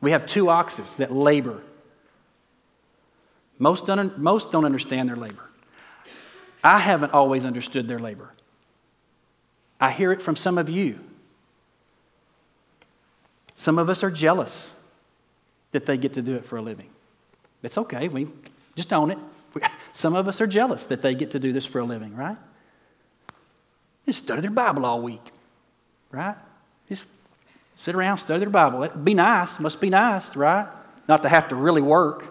[0.00, 1.62] We have two oxes that labor.
[3.58, 3.88] Most
[4.18, 5.48] most don't understand their labor.
[6.62, 8.32] I haven't always understood their labor.
[9.80, 10.98] I hear it from some of you.
[13.56, 14.74] Some of us are jealous
[15.72, 16.88] that they get to do it for a living.
[17.62, 18.08] It's okay.
[18.08, 18.28] We
[18.76, 19.18] just own it.
[19.92, 22.36] Some of us are jealous that they get to do this for a living, right?
[24.06, 25.22] Just study their Bible all week,
[26.10, 26.36] right?
[26.88, 27.04] Just
[27.76, 28.82] sit around, study their Bible.
[28.82, 29.58] It'd be nice.
[29.60, 30.68] Must be nice, right?
[31.08, 32.30] Not to have to really work.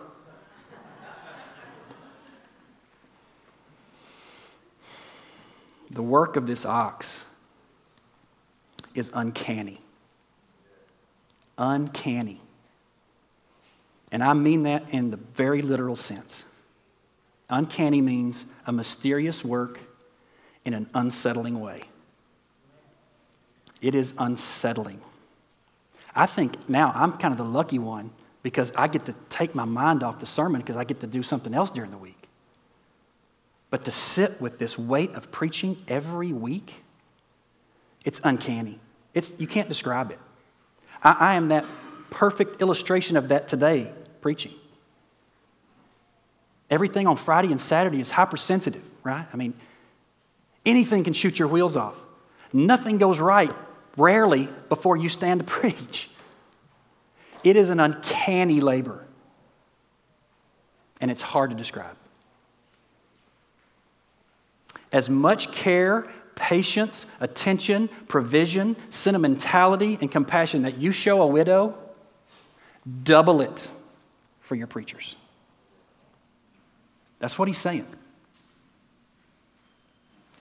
[5.91, 7.23] The work of this ox
[8.95, 9.82] is uncanny
[11.57, 12.41] uncanny.
[14.11, 16.43] And I mean that in the very literal sense.
[17.49, 19.79] Uncanny means a mysterious work
[20.65, 21.81] in an unsettling way.
[23.81, 25.01] It is unsettling.
[26.15, 28.11] I think now I'm kind of the lucky one
[28.43, 31.23] because I get to take my mind off the sermon because I get to do
[31.23, 32.27] something else during the week.
[33.69, 36.83] But to sit with this weight of preaching every week,
[38.05, 38.79] it's uncanny.
[39.13, 40.19] It's, you can't describe it.
[41.03, 41.65] I, I am that
[42.09, 44.53] perfect illustration of that today, preaching.
[46.69, 49.27] Everything on Friday and Saturday is hypersensitive, right?
[49.31, 49.53] I mean,
[50.65, 51.95] anything can shoot your wheels off.
[52.51, 53.51] Nothing goes right,
[53.97, 56.09] rarely, before you stand to preach.
[57.43, 59.05] It is an uncanny labor,
[61.01, 61.97] and it's hard to describe.
[64.91, 71.77] As much care, patience, attention, provision, sentimentality, and compassion that you show a widow,
[73.03, 73.69] double it
[74.41, 75.15] for your preachers.
[77.19, 77.87] That's what he's saying.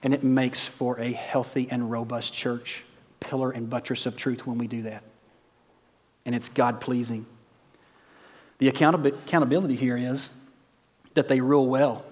[0.01, 2.83] And it makes for a healthy and robust church,
[3.21, 5.03] pillar and buttress of truth when we do that.
[6.25, 7.25] And it's God pleasing.
[8.57, 10.29] The accountability here is
[11.13, 12.05] that they rule well.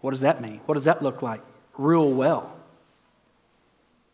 [0.00, 0.60] What does that mean?
[0.66, 1.40] What does that look like?
[1.76, 2.54] Rule well.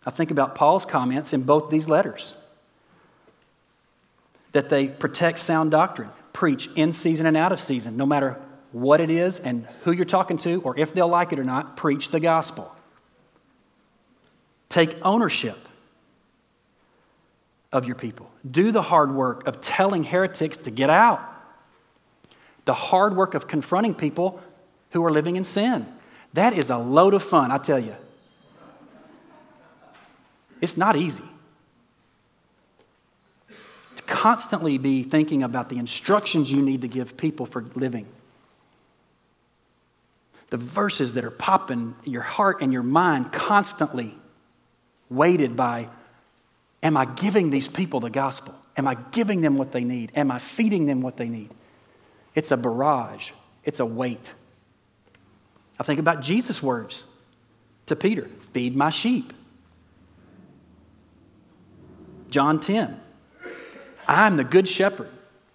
[0.06, 2.34] I think about Paul's comments in both these letters
[4.52, 8.40] that they protect sound doctrine, preach in season and out of season, no matter
[8.72, 11.76] what it is and who you're talking to, or if they'll like it or not,
[11.76, 12.74] preach the gospel.
[14.68, 15.58] Take ownership
[17.72, 18.30] of your people.
[18.50, 21.20] Do the hard work of telling heretics to get out.
[22.64, 24.40] The hard work of confronting people
[24.90, 25.86] who are living in sin.
[26.34, 27.96] That is a load of fun, I tell you.
[30.60, 31.24] It's not easy.
[33.96, 38.06] To constantly be thinking about the instructions you need to give people for living
[40.50, 44.16] the verses that are popping your heart and your mind constantly
[45.10, 45.88] weighted by
[46.82, 48.54] am I giving these people the gospel?
[48.76, 50.12] Am I giving them what they need?
[50.14, 51.50] Am I feeding them what they need?
[52.34, 53.32] It's a barrage,
[53.64, 54.32] it's a weight.
[55.78, 57.04] I think about Jesus' words
[57.86, 59.32] to Peter feed my sheep.
[62.30, 63.00] John 10,
[64.06, 65.08] I'm the good shepherd.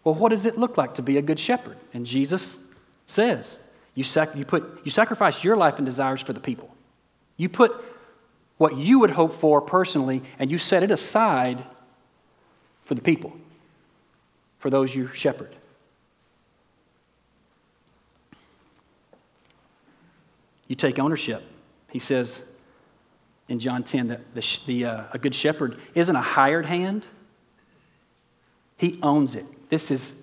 [0.04, 1.78] Well, what does it look like to be a good shepherd?
[1.94, 2.58] And Jesus
[3.06, 3.60] says,
[3.96, 6.74] you, sac- you, put, you sacrifice your life and desires for the people.
[7.38, 7.74] You put
[8.58, 11.64] what you would hope for personally, and you set it aside
[12.86, 13.34] for the people,
[14.60, 15.56] for those you shepherd.
[20.68, 21.44] You take ownership.
[21.92, 22.44] He says
[23.48, 27.06] in John 10 that the, the, uh, a good shepherd isn't a hired hand,
[28.78, 29.46] he owns it.
[29.70, 30.14] This is,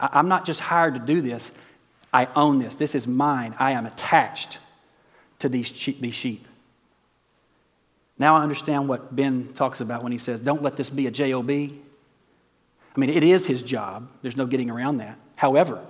[0.00, 1.50] I, I'm not just hired to do this.
[2.12, 2.74] I own this.
[2.74, 3.54] This is mine.
[3.58, 4.58] I am attached
[5.40, 6.46] to these sheep, these sheep.
[8.18, 11.10] Now I understand what Ben talks about when he says, don't let this be a
[11.10, 11.50] JOB.
[11.50, 14.08] I mean, it is his job.
[14.22, 15.18] There's no getting around that.
[15.36, 15.84] However,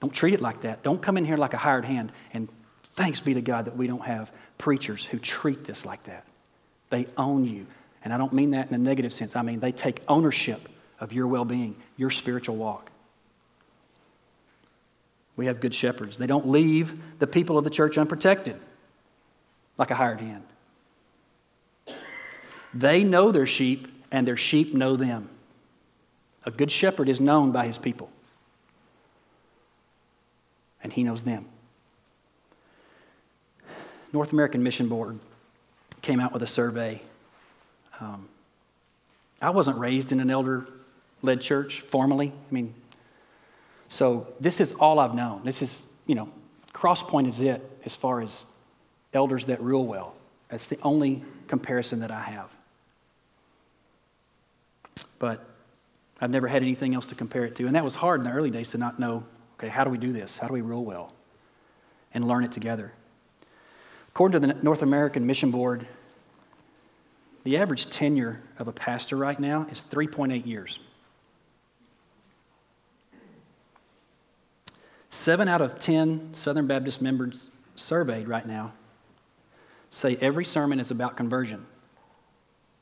[0.00, 0.82] don't treat it like that.
[0.82, 2.12] Don't come in here like a hired hand.
[2.34, 2.48] And
[2.96, 6.24] thanks be to God that we don't have preachers who treat this like that.
[6.90, 7.66] They own you.
[8.02, 9.36] And I don't mean that in a negative sense.
[9.36, 12.90] I mean, they take ownership of your well being, your spiritual walk.
[15.36, 16.16] We have good shepherds.
[16.16, 18.58] They don't leave the people of the church unprotected
[19.76, 20.44] like a hired hand.
[22.72, 25.28] They know their sheep, and their sheep know them.
[26.44, 28.10] A good shepherd is known by his people,
[30.82, 31.46] and he knows them.
[34.12, 35.18] North American Mission Board
[36.02, 37.00] came out with a survey.
[38.00, 38.28] Um,
[39.40, 40.66] I wasn't raised in an elder
[41.22, 42.28] led church formally.
[42.28, 42.74] I mean,
[43.88, 45.42] so this is all I've known.
[45.44, 46.28] This is, you know,
[46.72, 48.44] Crosspoint is it as far as
[49.12, 50.14] elders that rule well.
[50.48, 52.50] That's the only comparison that I have.
[55.18, 55.44] But
[56.20, 57.66] I've never had anything else to compare it to.
[57.66, 59.24] And that was hard in the early days to not know
[59.58, 60.36] okay, how do we do this?
[60.36, 61.12] How do we rule well?
[62.12, 62.92] And learn it together.
[64.16, 65.86] According to the North American Mission Board,
[67.44, 70.78] the average tenure of a pastor right now is 3.8 years.
[75.10, 78.72] Seven out of 10 Southern Baptist members surveyed right now
[79.90, 81.66] say every sermon is about conversion.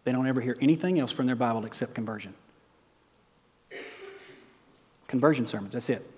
[0.05, 2.33] They don't ever hear anything else from their Bible except conversion.
[5.09, 6.09] Conversion sermons, that's it.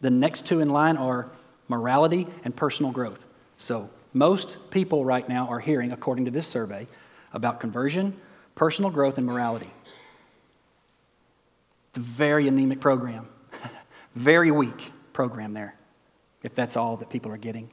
[0.00, 1.30] The next two in line are
[1.68, 3.26] morality and personal growth.
[3.58, 6.86] So, most people right now are hearing, according to this survey,
[7.34, 8.16] about conversion,
[8.54, 9.70] personal growth, and morality.
[11.90, 13.28] It's a very anemic program
[14.14, 15.74] very weak program there,
[16.42, 17.70] if that's all that people are getting.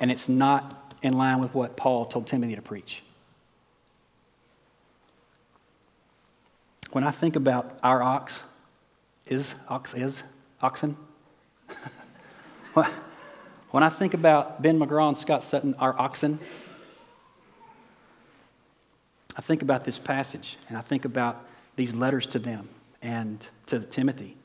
[0.00, 3.02] And it's not in line with what Paul told Timothy to preach.
[6.92, 8.42] When I think about our ox,
[9.26, 10.22] is ox is
[10.60, 10.96] oxen?
[13.72, 16.38] when I think about Ben McGraw and Scott Sutton, our oxen,
[19.34, 21.44] I think about this passage and I think about
[21.74, 22.68] these letters to them
[23.00, 24.36] and to Timothy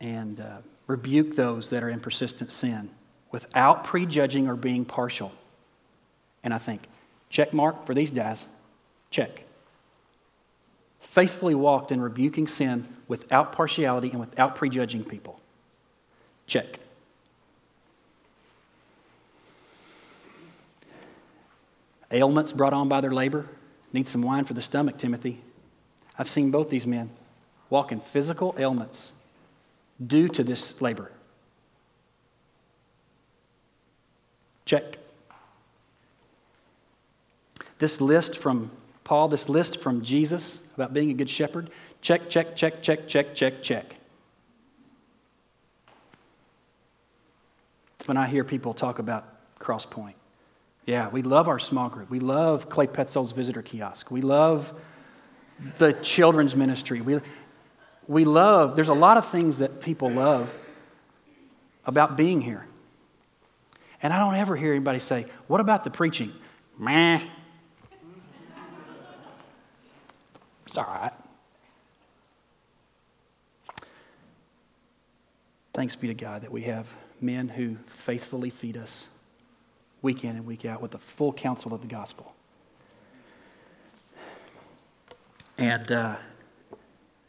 [0.00, 2.88] and uh, rebuke those that are in persistent sin
[3.30, 5.30] without prejudging or being partial.
[6.42, 6.80] And I think,
[7.28, 8.46] check mark for these guys,
[9.10, 9.44] check.
[11.00, 15.38] Faithfully walked in rebuking sin without partiality and without prejudging people.
[16.46, 16.78] Check.
[22.12, 23.46] Ailments brought on by their labor.
[23.92, 25.42] Need some wine for the stomach, Timothy.
[26.18, 27.10] I've seen both these men
[27.70, 29.12] walk in physical ailments
[30.06, 31.10] due to this labor.
[34.64, 34.98] Check.
[37.78, 38.70] This list from
[39.04, 43.34] Paul, this list from Jesus about being a good shepherd, check, check, check, check, check,
[43.34, 43.96] check, check.
[48.06, 49.24] When I hear people talk about
[49.58, 50.14] Crosspoint,
[50.86, 52.10] yeah, we love our small group.
[52.10, 54.10] We love Clay Petzold's visitor kiosk.
[54.10, 54.72] We love
[55.78, 57.00] the children's ministry.
[57.00, 57.20] We,
[58.08, 60.52] we love, there's a lot of things that people love
[61.86, 62.66] about being here.
[64.02, 66.32] And I don't ever hear anybody say, What about the preaching?
[66.78, 67.20] Meh.
[70.66, 71.12] It's all right.
[75.74, 79.06] Thanks be to God that we have men who faithfully feed us
[80.02, 82.34] week in and week out with the full counsel of the gospel.
[85.56, 86.16] And uh,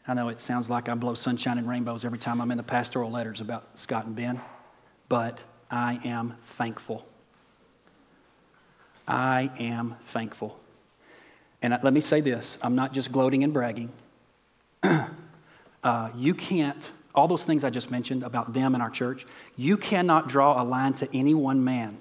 [0.06, 2.64] I know it sounds like I blow sunshine and rainbows every time I'm in the
[2.64, 4.40] pastoral letters about Scott and Ben,
[5.08, 7.06] but I am thankful.
[9.06, 10.58] I am thankful.
[11.62, 13.92] And let me say this I'm not just gloating and bragging.
[14.82, 19.76] uh, you can't, all those things I just mentioned about them and our church, you
[19.76, 21.98] cannot draw a line to any one man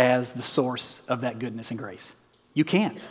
[0.00, 2.10] as the source of that goodness and grace.
[2.54, 3.06] You can't.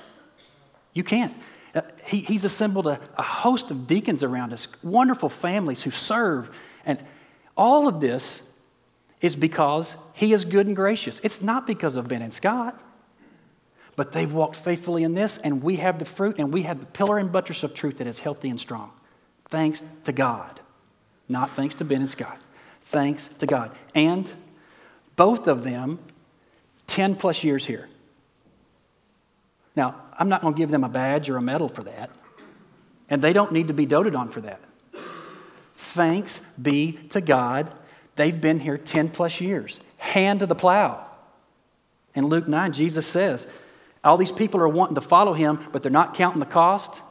[0.93, 1.35] You can't.
[1.75, 6.49] Uh, he, he's assembled a, a host of deacons around us, wonderful families who serve.
[6.87, 6.97] And
[7.55, 8.41] all of this
[9.21, 11.21] is because he is good and gracious.
[11.23, 12.81] It's not because of Ben and Scott,
[13.95, 16.87] but they've walked faithfully in this, and we have the fruit, and we have the
[16.87, 18.91] pillar and buttress of truth that is healthy and strong.
[19.49, 20.59] Thanks to God.
[21.27, 22.41] Not thanks to Ben and Scott.
[22.85, 23.77] Thanks to God.
[23.93, 24.27] And
[25.15, 25.99] both of them
[26.99, 27.87] 10 plus years here.
[29.73, 32.09] Now, I'm not going to give them a badge or a medal for that,
[33.09, 34.59] and they don't need to be doted on for that.
[35.75, 37.71] Thanks be to God,
[38.17, 39.79] they've been here 10 plus years.
[39.95, 41.07] Hand to the plow.
[42.15, 43.47] In Luke 9, Jesus says,
[44.03, 47.01] All these people are wanting to follow him, but they're not counting the cost.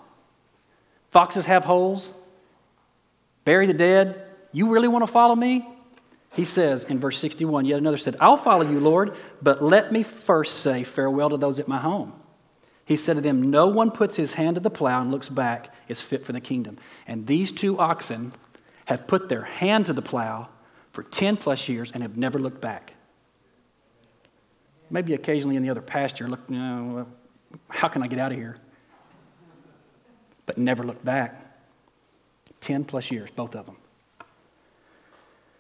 [1.13, 2.11] Foxes have holes,
[3.45, 4.23] bury the dead.
[4.53, 5.67] You really want to follow me?
[6.33, 10.03] He says in verse 61, yet another said, I'll follow you, Lord, but let me
[10.03, 12.13] first say farewell to those at my home.
[12.85, 15.75] He said to them, No one puts his hand to the plow and looks back
[15.89, 16.79] is fit for the kingdom.
[17.07, 18.33] And these two oxen
[18.87, 20.49] have put their hand to the plow
[20.93, 22.95] for 10 plus years and have never looked back.
[24.91, 27.07] Maybe occasionally in the other pasture, look, you know,
[27.69, 28.57] how can I get out of here?
[30.47, 31.45] But never looked back.
[32.61, 33.77] 10 plus years, both of them.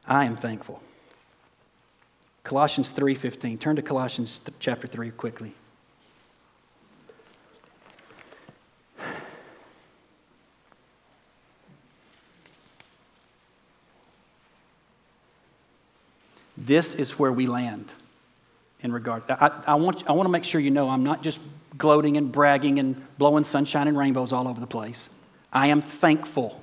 [0.09, 0.83] I am thankful.
[2.43, 3.59] Colossians 3:15.
[3.59, 5.55] Turn to Colossians chapter 3 quickly.
[16.57, 17.93] This is where we land
[18.81, 19.23] in regard.
[19.31, 21.39] I, I, want, I want to make sure you know I'm not just
[21.77, 25.09] gloating and bragging and blowing sunshine and rainbows all over the place.
[25.53, 26.61] I am thankful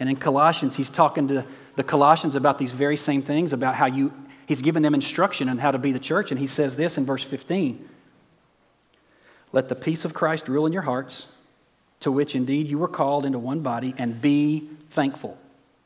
[0.00, 1.44] And in Colossians, he's talking to
[1.76, 4.12] the Colossians about these very same things, about how you,
[4.46, 6.30] he's given them instruction on how to be the church.
[6.30, 7.86] And he says this in verse 15
[9.52, 11.26] Let the peace of Christ rule in your hearts,
[12.00, 15.38] to which indeed you were called into one body, and be thankful.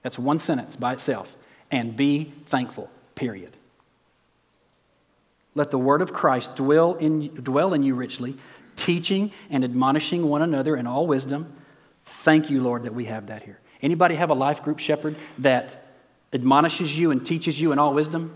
[0.03, 1.35] That's one sentence by itself.
[1.71, 3.57] And be thankful, period.
[5.57, 8.37] Let the word of Christ dwell in, dwell in you richly,
[8.77, 11.53] teaching and admonishing one another in all wisdom.
[12.05, 13.59] Thank you, Lord, that we have that here.
[13.85, 15.85] Anybody have a life group shepherd that
[16.32, 18.32] admonishes you and teaches you in all wisdom?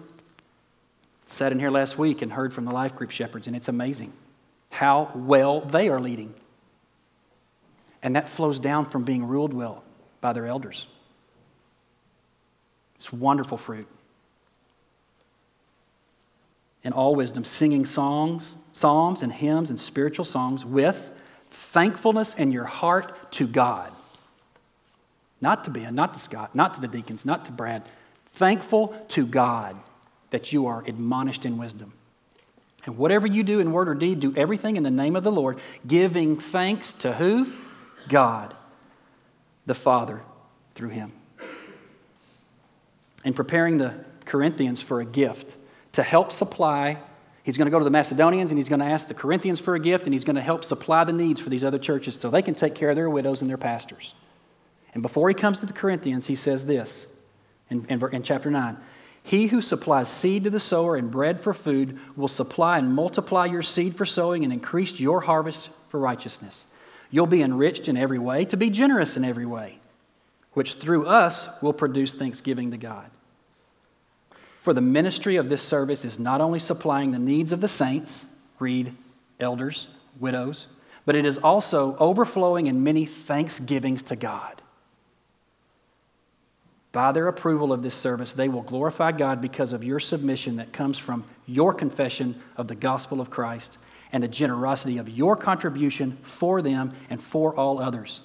[1.27, 4.13] Sat in here last week and heard from the life group shepherds, and it's amazing
[4.69, 6.35] how well they are leading.
[8.03, 9.83] And that flows down from being ruled well
[10.21, 10.87] by their elders.
[12.97, 13.89] It's wonderful fruit.
[16.85, 21.11] In all wisdom, singing songs, psalms, and hymns and spiritual songs with
[21.51, 23.91] thankfulness in your heart to God.
[25.41, 27.89] Not to Ben, not to Scott, not to the deacons, not to Brad.
[28.33, 29.77] Thankful to God
[30.31, 31.93] that you are admonished in wisdom.
[32.85, 35.33] And whatever you do in word or deed, do everything in the name of the
[35.33, 37.53] Lord, giving thanks to who?
[38.09, 38.55] God,
[39.67, 40.23] the Father,
[40.75, 41.13] through him.
[43.25, 45.57] In preparing the Corinthians for a gift
[45.93, 46.99] to help supply,
[47.43, 49.75] he's going to go to the Macedonians and he's going to ask the Corinthians for
[49.75, 52.31] a gift and he's going to help supply the needs for these other churches so
[52.31, 54.15] they can take care of their widows and their pastors.
[54.95, 57.07] And before he comes to the Corinthians, he says this
[57.71, 58.77] in, in, in chapter 9
[59.23, 63.47] He who supplies seed to the sower and bread for food will supply and multiply
[63.47, 66.65] your seed for sowing and increase your harvest for righteousness.
[67.11, 69.79] You'll be enriched in every way, to be generous in every way,
[70.53, 73.11] which through us will produce thanksgiving to God.
[74.61, 78.27] For the ministry of this service is not only supplying the needs of the saints,
[78.59, 78.93] read
[79.41, 79.89] elders,
[80.21, 80.67] widows,
[81.07, 84.58] but it is also overflowing in many thanksgivings to God.
[86.93, 90.73] By their approval of this service, they will glorify God because of your submission that
[90.73, 93.79] comes from your confession of the gospel of Christ
[94.13, 98.23] and the generosity of your contribution for them and for all others.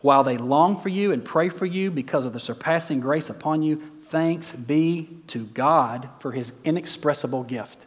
[0.00, 3.62] While they long for you and pray for you because of the surpassing grace upon
[3.62, 7.86] you, thanks be to God for his inexpressible gift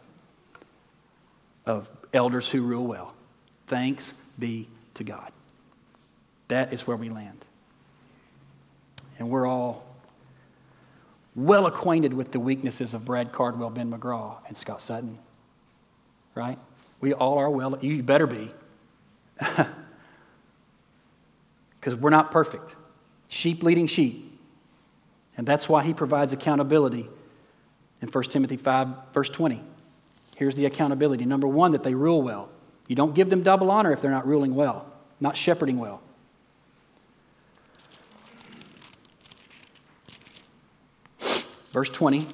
[1.66, 3.14] of elders who rule well.
[3.66, 5.30] Thanks be to God.
[6.48, 7.44] That is where we land.
[9.18, 9.87] And we're all
[11.44, 15.18] well acquainted with the weaknesses of Brad Cardwell, Ben McGraw, and Scott Sutton.
[16.34, 16.58] Right?
[17.00, 18.50] We all are well, you better be.
[21.80, 22.74] Because we're not perfect.
[23.28, 24.38] Sheep leading sheep.
[25.36, 27.08] And that's why he provides accountability
[28.02, 29.62] in 1 Timothy 5, verse 20.
[30.36, 31.24] Here's the accountability.
[31.24, 32.48] Number one, that they rule well.
[32.88, 34.86] You don't give them double honor if they're not ruling well,
[35.20, 36.00] not shepherding well.
[41.72, 42.26] Verse 20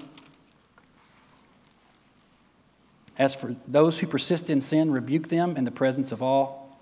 [3.18, 6.78] As for those who persist in sin, rebuke them in the presence of all.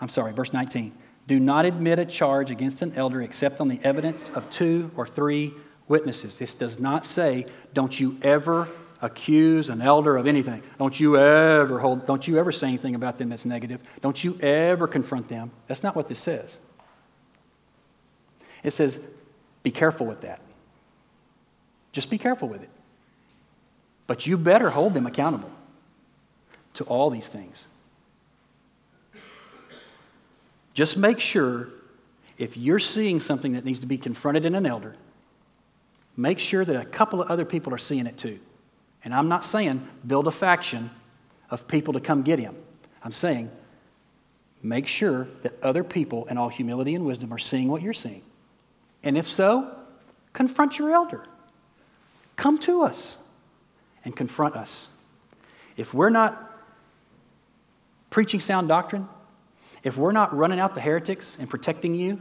[0.00, 0.92] I'm sorry, verse 19.
[1.26, 5.06] Do not admit a charge against an elder except on the evidence of two or
[5.06, 5.52] three
[5.86, 6.38] witnesses.
[6.38, 8.68] This does not say, don't you ever
[9.00, 10.62] accuse an elder of anything.
[10.78, 13.80] Don't you ever hold, don't you ever say anything about them that's negative.
[14.00, 15.50] Don't you ever confront them.
[15.66, 16.58] That's not what this says.
[18.62, 18.98] It says,
[19.62, 20.40] be careful with that.
[21.92, 22.70] Just be careful with it.
[24.06, 25.50] But you better hold them accountable
[26.74, 27.66] to all these things.
[30.74, 31.68] Just make sure
[32.38, 34.94] if you're seeing something that needs to be confronted in an elder,
[36.16, 38.38] make sure that a couple of other people are seeing it too.
[39.04, 40.90] And I'm not saying build a faction
[41.50, 42.54] of people to come get him.
[43.02, 43.50] I'm saying
[44.62, 48.22] make sure that other people, in all humility and wisdom, are seeing what you're seeing.
[49.02, 49.76] And if so,
[50.32, 51.24] confront your elder.
[52.38, 53.18] Come to us
[54.04, 54.86] and confront us.
[55.76, 56.50] If we're not
[58.10, 59.08] preaching sound doctrine,
[59.82, 62.20] if we're not running out the heretics and protecting you,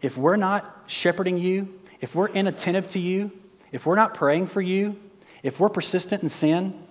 [0.00, 3.30] if we're not shepherding you, if we're inattentive to you,
[3.72, 4.98] if we're not praying for you,
[5.42, 6.82] if we're persistent in sin,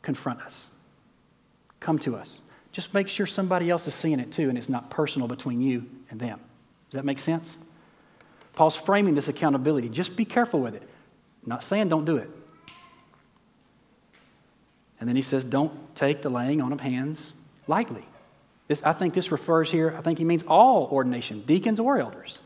[0.00, 0.68] confront us.
[1.80, 2.40] Come to us.
[2.72, 5.84] Just make sure somebody else is seeing it too and it's not personal between you
[6.10, 6.40] and them.
[6.90, 7.58] Does that make sense?
[8.54, 9.90] Paul's framing this accountability.
[9.90, 10.88] Just be careful with it.
[11.44, 12.30] I'm not saying don't do it.
[14.98, 17.34] And then he says, don't take the laying on of hands
[17.66, 18.04] lightly.
[18.68, 22.38] This, I think this refers here, I think he means all ordination, deacons or elders.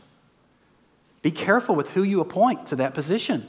[1.21, 3.47] Be careful with who you appoint to that position.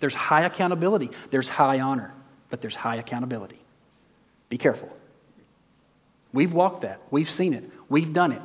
[0.00, 2.12] There's high accountability, there's high honor,
[2.50, 3.58] but there's high accountability.
[4.50, 4.94] Be careful.
[6.34, 8.42] We've walked that, we've seen it, we've done it.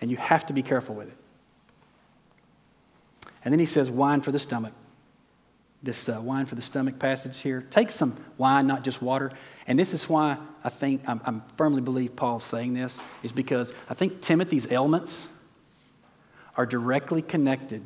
[0.00, 1.16] And you have to be careful with it.
[3.44, 4.72] And then he says, wine for the stomach
[5.84, 7.62] this uh, wine for the stomach passage here.
[7.70, 9.30] Take some wine, not just water.
[9.66, 13.72] And this is why I think, I'm, I'm firmly believe Paul's saying this, is because
[13.88, 15.28] I think Timothy's ailments
[16.56, 17.82] are directly connected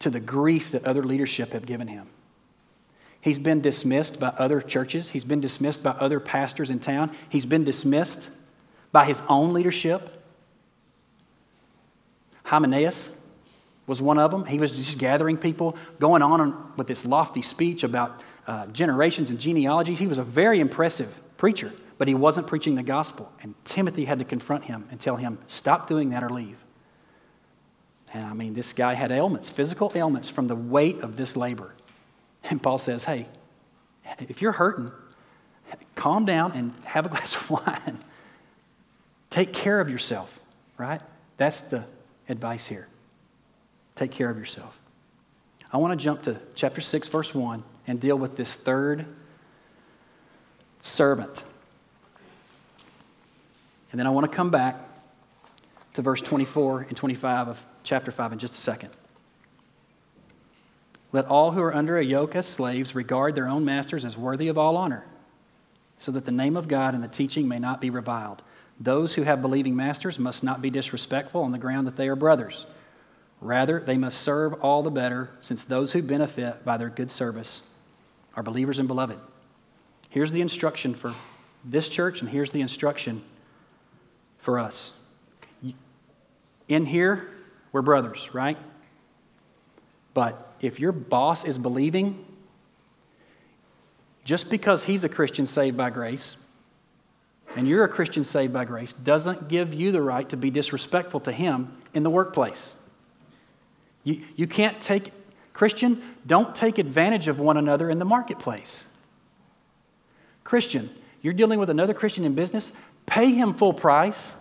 [0.00, 2.06] to the grief that other leadership have given him.
[3.20, 5.10] He's been dismissed by other churches.
[5.10, 7.12] He's been dismissed by other pastors in town.
[7.28, 8.28] He's been dismissed
[8.90, 10.24] by his own leadership.
[12.44, 13.12] Hymenaeus,
[13.86, 14.44] was one of them.
[14.44, 19.38] He was just gathering people, going on with this lofty speech about uh, generations and
[19.38, 19.98] genealogies.
[19.98, 23.30] He was a very impressive preacher, but he wasn't preaching the gospel.
[23.42, 26.56] And Timothy had to confront him and tell him, stop doing that or leave.
[28.14, 31.74] And I mean, this guy had ailments, physical ailments from the weight of this labor.
[32.44, 33.26] And Paul says, hey,
[34.18, 34.92] if you're hurting,
[35.94, 37.98] calm down and have a glass of wine.
[39.30, 40.38] Take care of yourself,
[40.76, 41.00] right?
[41.36, 41.84] That's the
[42.28, 42.86] advice here.
[43.96, 44.78] Take care of yourself.
[45.72, 49.06] I want to jump to chapter 6, verse 1, and deal with this third
[50.82, 51.42] servant.
[53.90, 54.76] And then I want to come back
[55.94, 58.90] to verse 24 and 25 of chapter 5 in just a second.
[61.12, 64.48] Let all who are under a yoke as slaves regard their own masters as worthy
[64.48, 65.04] of all honor,
[65.98, 68.42] so that the name of God and the teaching may not be reviled.
[68.80, 72.16] Those who have believing masters must not be disrespectful on the ground that they are
[72.16, 72.64] brothers.
[73.42, 77.62] Rather, they must serve all the better, since those who benefit by their good service
[78.36, 79.18] are believers and beloved.
[80.10, 81.12] Here's the instruction for
[81.64, 83.20] this church, and here's the instruction
[84.38, 84.92] for us.
[86.68, 87.28] In here,
[87.72, 88.56] we're brothers, right?
[90.14, 92.24] But if your boss is believing,
[94.24, 96.36] just because he's a Christian saved by grace,
[97.56, 101.18] and you're a Christian saved by grace, doesn't give you the right to be disrespectful
[101.20, 102.74] to him in the workplace.
[104.04, 105.12] You, you can't take,
[105.52, 108.86] Christian, don't take advantage of one another in the marketplace.
[110.44, 110.90] Christian,
[111.20, 112.72] you're dealing with another Christian in business,
[113.06, 114.34] pay him full price.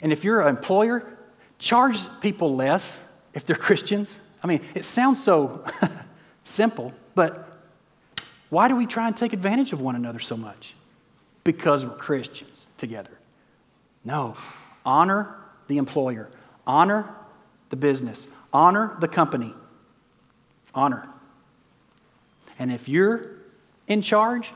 [0.00, 1.06] And if you're an employer,
[1.58, 3.02] charge people less
[3.32, 4.18] if they're Christians.
[4.42, 5.64] I mean, it sounds so
[6.44, 7.46] simple, but
[8.48, 10.74] why do we try and take advantage of one another so much?
[11.44, 13.12] Because we're Christians together.
[14.04, 14.34] No,
[14.84, 15.36] honor
[15.68, 16.30] the employer,
[16.66, 17.14] honor
[17.70, 19.54] the business, honor the company.
[20.74, 21.08] Honor.
[22.58, 23.30] And if you're
[23.88, 24.52] in charge,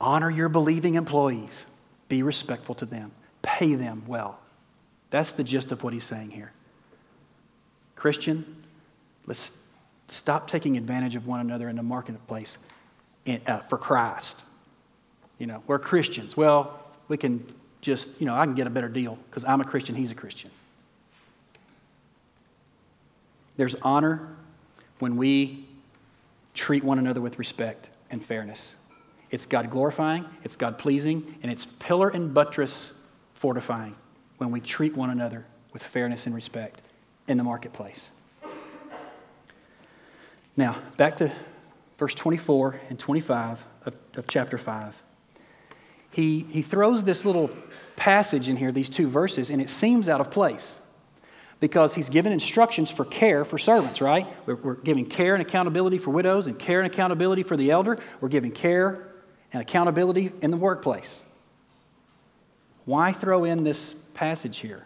[0.00, 1.66] honor your believing employees.
[2.08, 3.12] Be respectful to them,
[3.42, 4.38] pay them well.
[5.10, 6.52] That's the gist of what he's saying here.
[7.94, 8.64] Christian,
[9.26, 9.52] let's
[10.08, 12.58] stop taking advantage of one another in the marketplace
[13.24, 14.42] in, uh, for Christ.
[15.38, 16.36] You know, we're Christians.
[16.36, 17.44] Well, we can
[17.80, 20.14] just, you know, I can get a better deal because I'm a Christian, he's a
[20.14, 20.50] Christian.
[23.56, 24.36] There's honor
[24.98, 25.66] when we
[26.54, 28.74] treat one another with respect and fairness.
[29.30, 32.98] It's God glorifying, it's God pleasing, and it's pillar and buttress
[33.34, 33.96] fortifying
[34.38, 36.80] when we treat one another with fairness and respect
[37.26, 38.10] in the marketplace.
[40.56, 41.32] Now, back to
[41.98, 44.94] verse 24 and 25 of, of chapter 5.
[46.10, 47.50] He, he throws this little
[47.96, 50.78] passage in here, these two verses, and it seems out of place
[51.64, 54.26] because he's given instructions for care for servants, right?
[54.44, 57.98] We're, we're, giving care and accountability for widows and care and accountability for the elder.
[58.20, 59.08] We're giving care
[59.50, 61.22] and accountability in the workplace.
[62.84, 64.84] Why throw in this passage here.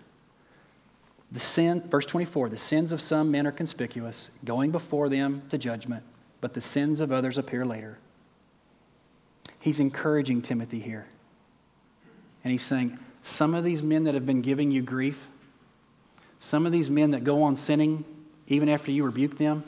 [1.32, 5.58] The sin, verse 24, the sins of some men are conspicuous, going before them to
[5.58, 6.04] judgment,
[6.40, 7.98] but the sins of others appear later.
[9.58, 11.06] He's encouraging Timothy here.
[12.44, 15.26] And he's saying, some of these men that have been giving you grief,
[16.38, 18.04] some of these men that go on sinning
[18.46, 19.64] even after you rebuke them,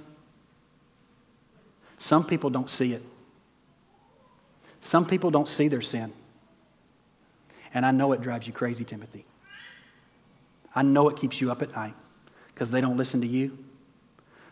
[1.98, 3.02] some people don't see it.
[4.80, 6.12] Some people don't see their sin.
[7.74, 9.24] And I know it drives you crazy, Timothy.
[10.74, 11.94] I know it keeps you up at night
[12.54, 13.58] because they don't listen to you,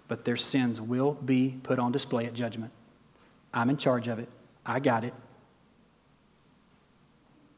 [0.08, 2.72] but their sins will be put on display at judgment.
[3.52, 4.28] I'm in charge of it.
[4.66, 5.14] I got it.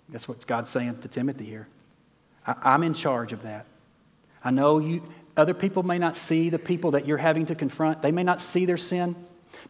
[0.08, 1.68] That's what God's saying to Timothy here.
[2.46, 3.66] I, am in charge of that.
[4.42, 5.02] I know you,
[5.36, 8.02] other people may not see the people that you're having to confront.
[8.02, 9.16] They may not see their sin.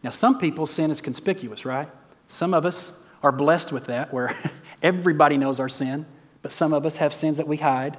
[0.03, 1.89] Now, some people's sin is conspicuous, right?
[2.27, 2.93] Some of us
[3.23, 4.35] are blessed with that, where
[4.83, 6.05] everybody knows our sin,
[6.41, 7.97] but some of us have sins that we hide.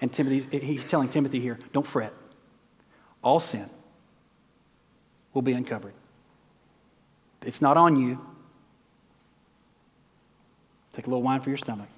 [0.00, 2.12] And Timothy, he's telling Timothy here, don't fret.
[3.22, 3.68] All sin
[5.34, 5.94] will be uncovered.
[7.44, 8.24] It's not on you.
[10.92, 11.88] Take a little wine for your stomach.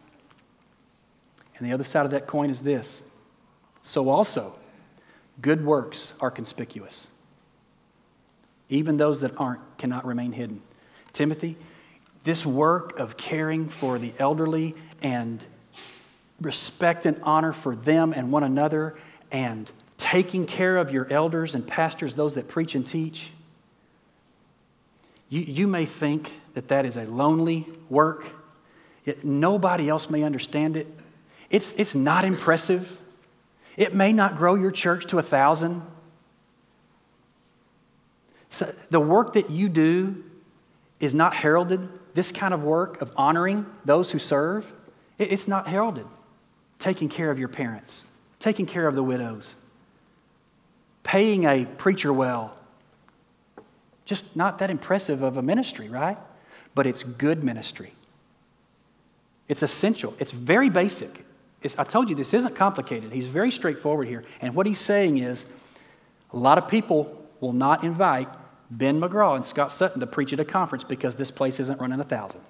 [1.57, 3.03] And the other side of that coin is this.
[3.85, 4.55] So also,
[5.41, 7.07] good works are conspicuous.
[8.71, 10.63] Even those that aren't cannot remain hidden.
[11.13, 11.57] Timothy,
[12.25, 15.45] this work of caring for the elderly and
[16.41, 18.97] respect and honor for them and one another
[19.31, 23.31] and taking care of your elders and pastors, those that preach and teach.
[25.29, 28.25] You, you may think that that is a lonely work.
[29.05, 30.87] It, nobody else may understand it.
[31.51, 32.99] It's, it's not impressive.
[33.77, 35.83] It may not grow your church to a thousand.
[38.51, 40.25] So the work that you do
[41.01, 44.73] is not heralded this kind of work of honoring those who serve,
[45.19, 46.07] it's not heralded.
[46.79, 48.05] Taking care of your parents,
[48.39, 49.57] taking care of the widows,
[51.03, 52.57] paying a preacher well.
[54.05, 56.19] Just not that impressive of a ministry, right?
[56.75, 57.93] But it's good ministry.
[59.49, 60.15] It's essential.
[60.19, 61.25] It's very basic.
[61.65, 63.11] It's, I told you this isn't complicated.
[63.11, 64.23] He's very straightforward here.
[64.41, 65.47] And what he's saying is
[66.33, 68.29] a lot of people will not invite
[68.71, 71.99] Ben McGraw and Scott Sutton to preach at a conference because this place isn't running
[71.99, 72.43] a thousand.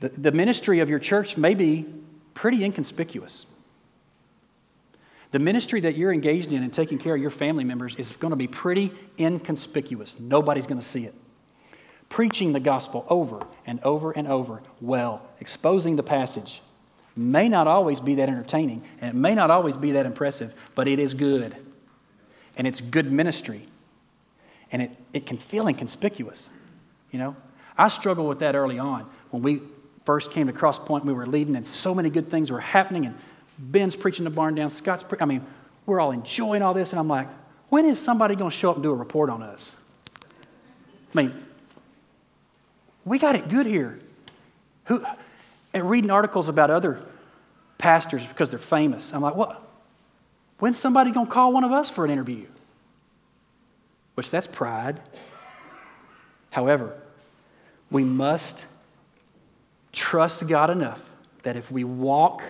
[0.00, 1.86] The, the ministry of your church may be
[2.32, 3.46] pretty inconspicuous.
[5.30, 8.30] The ministry that you're engaged in and taking care of your family members is going
[8.30, 10.14] to be pretty inconspicuous.
[10.18, 11.14] Nobody's going to see it.
[12.14, 16.62] Preaching the gospel over and over and over well, exposing the passage,
[17.16, 20.86] may not always be that entertaining and it may not always be that impressive, but
[20.86, 21.56] it is good
[22.56, 23.66] and it's good ministry.
[24.70, 26.48] And it, it can feel inconspicuous,
[27.10, 27.34] you know?
[27.76, 29.10] I struggled with that early on.
[29.30, 29.60] When we
[30.04, 33.06] first came to Cross Point, we were leading, and so many good things were happening.
[33.06, 33.18] And
[33.58, 35.44] Ben's preaching the barn down, Scott's, I mean,
[35.84, 36.92] we're all enjoying all this.
[36.92, 37.26] And I'm like,
[37.70, 39.74] when is somebody going to show up and do a report on us?
[41.12, 41.44] I mean,
[43.04, 43.98] we got it good here.
[44.86, 45.04] Who,
[45.72, 47.00] and reading articles about other
[47.78, 49.12] pastors because they're famous.
[49.12, 49.62] I'm like, what?
[50.58, 52.46] When's somebody going to call one of us for an interview?
[54.14, 55.00] Which that's pride.
[56.52, 56.96] However,
[57.90, 58.64] we must
[59.92, 61.10] trust God enough
[61.42, 62.42] that if we walk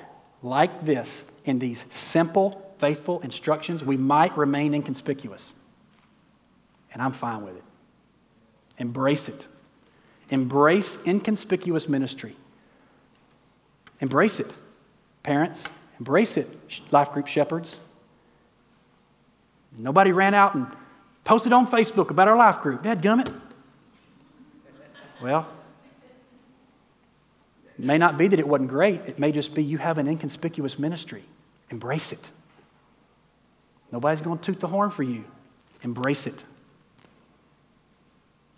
[0.43, 5.53] like this in these simple, faithful instructions, we might remain inconspicuous.
[6.93, 7.65] And I'm fine with it.
[8.79, 9.47] Embrace it.
[10.35, 12.35] Embrace inconspicuous ministry.
[14.01, 14.53] Embrace it.
[15.23, 15.69] Parents,
[16.01, 16.49] embrace it.
[16.91, 17.79] Life group shepherds,
[19.77, 20.67] Nobody ran out and
[21.25, 22.83] posted on Facebook about our life group.
[22.83, 23.33] Dad gummit.
[25.23, 25.49] Well,
[27.79, 29.01] it may not be that it wasn't great.
[29.07, 31.25] It may just be you have an inconspicuous ministry.
[31.71, 32.31] Embrace it.
[33.91, 35.25] Nobody's going to toot the horn for you.
[35.83, 36.43] Embrace it.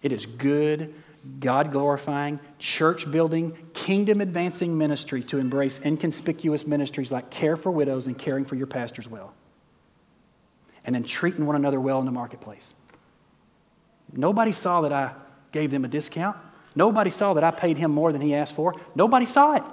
[0.03, 0.95] It is good,
[1.41, 8.07] God glorifying, church building, kingdom advancing ministry to embrace inconspicuous ministries like care for widows
[8.07, 9.33] and caring for your pastors well
[10.87, 12.73] and then treating one another well in the marketplace.
[14.13, 15.13] Nobody saw that I
[15.53, 16.37] gave them a discount.
[16.75, 18.75] Nobody saw that I paid him more than he asked for.
[18.95, 19.65] Nobody saw it.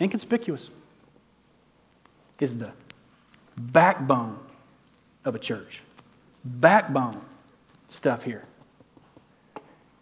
[0.00, 0.70] Inconspicuous
[2.40, 2.72] is the
[3.56, 4.38] backbone
[5.24, 5.82] of a church.
[6.44, 7.20] Backbone
[7.88, 8.44] stuff here.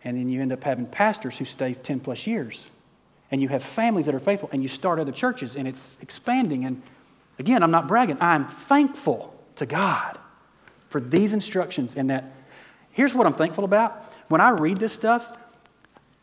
[0.05, 2.66] And then you end up having pastors who stay 10 plus years.
[3.30, 6.66] And you have families that are faithful, and you start other churches, and it's expanding.
[6.66, 6.82] And
[7.38, 8.18] again, I'm not bragging.
[8.20, 10.18] I'm thankful to God
[10.90, 12.24] for these instructions and that.
[12.92, 14.05] Here's what I'm thankful about.
[14.28, 15.36] When I read this stuff,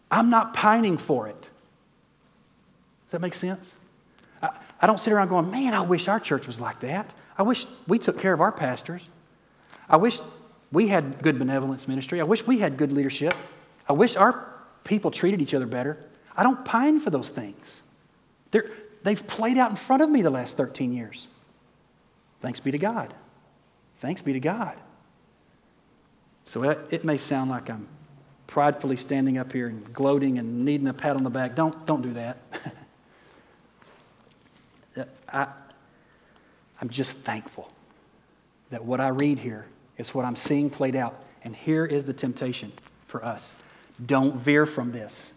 [0.09, 1.41] I'm not pining for it.
[1.41, 3.73] Does that make sense?
[4.41, 4.51] I,
[4.81, 7.11] I don't sit around going, man, I wish our church was like that.
[7.37, 9.01] I wish we took care of our pastors.
[9.89, 10.19] I wish
[10.71, 12.21] we had good benevolence ministry.
[12.21, 13.33] I wish we had good leadership.
[13.87, 14.51] I wish our
[14.83, 15.97] people treated each other better.
[16.35, 17.81] I don't pine for those things.
[18.51, 18.69] They're,
[19.03, 21.27] they've played out in front of me the last 13 years.
[22.41, 23.13] Thanks be to God.
[23.99, 24.75] Thanks be to God.
[26.45, 27.87] So it, it may sound like I'm
[28.47, 31.55] pridefully standing up here and gloating and needing a pat on the back.
[31.55, 32.37] Don't, don't do that.
[35.29, 35.47] I,
[36.81, 37.71] I'm just thankful
[38.71, 39.67] that what I read here
[39.97, 41.23] is what I'm seeing played out.
[41.43, 42.71] And here is the temptation
[43.07, 43.53] for us
[44.05, 45.33] don't veer from this.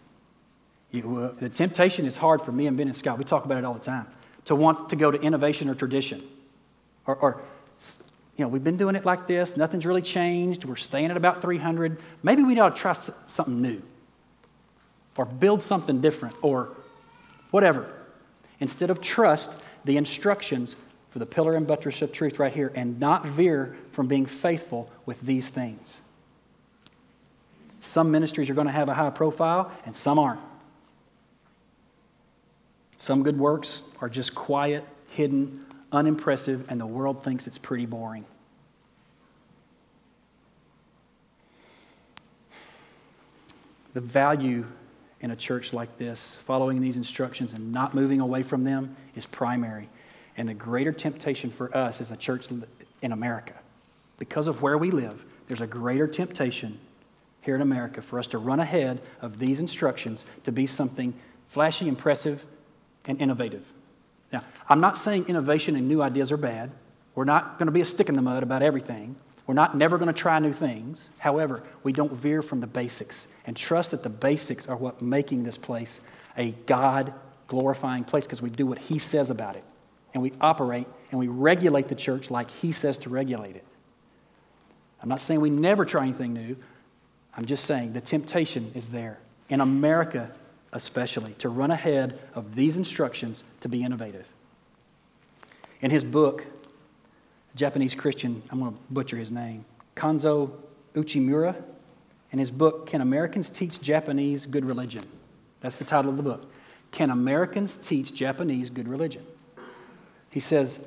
[0.91, 3.17] You, uh, the temptation is hard for me and Ben and Scott.
[3.17, 4.07] We talk about it all the time.
[4.45, 6.23] To want to go to innovation or tradition
[7.05, 7.41] or, or
[8.37, 11.41] you know, we've been doing it like this, nothing's really changed, we're staying at about
[11.41, 12.01] 300.
[12.21, 12.93] Maybe we ought to try
[13.27, 13.81] something new
[15.17, 16.69] or build something different or
[17.51, 17.91] whatever.
[18.59, 19.51] Instead of trust
[19.85, 20.75] the instructions
[21.11, 24.91] for the pillar and buttress of truth right here and not veer from being faithful
[25.05, 26.01] with these things.
[27.85, 30.41] Some ministries are going to have a high profile and some aren't.
[32.97, 38.25] Some good works are just quiet, hidden, unimpressive, and the world thinks it's pretty boring.
[43.93, 44.65] The value
[45.21, 49.27] in a church like this, following these instructions and not moving away from them, is
[49.27, 49.87] primary.
[50.37, 52.47] And the greater temptation for us as a church
[53.03, 53.53] in America,
[54.17, 56.79] because of where we live, there's a greater temptation
[57.45, 61.13] here in America for us to run ahead of these instructions to be something
[61.47, 62.43] flashy, impressive,
[63.05, 63.63] and innovative.
[64.33, 66.71] Now, I'm not saying innovation and new ideas are bad.
[67.13, 69.15] We're not going to be a stick in the mud about everything.
[69.45, 71.09] We're not never going to try new things.
[71.19, 75.43] However, we don't veer from the basics and trust that the basics are what making
[75.43, 76.01] this place
[76.37, 77.13] a God
[77.47, 79.63] glorifying place because we do what He says about it.
[80.13, 83.65] And we operate and we regulate the church like He says to regulate it.
[85.01, 86.55] I'm not saying we never try anything new.
[87.37, 89.19] I'm just saying the temptation is there.
[89.49, 90.31] In America,
[90.73, 94.25] especially, to run ahead of these instructions to be innovative.
[95.81, 96.45] In his book,
[97.55, 99.65] Japanese Christian, I'm going to butcher his name,
[99.95, 100.51] Kanzo
[100.95, 101.55] Uchimura,
[102.31, 105.05] in his book, Can Americans Teach Japanese Good Religion?
[105.61, 106.51] That's the title of the book.
[106.91, 109.25] Can Americans Teach Japanese Good Religion?
[110.31, 110.79] He says,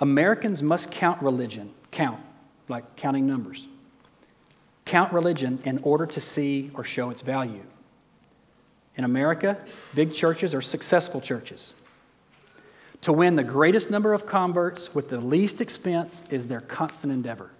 [0.00, 2.20] Americans must count religion, count,
[2.68, 3.68] like counting numbers.
[4.90, 7.62] Count religion in order to see or show its value.
[8.96, 9.56] In America,
[9.94, 11.74] big churches are successful churches.
[13.02, 17.52] To win the greatest number of converts with the least expense is their constant endeavor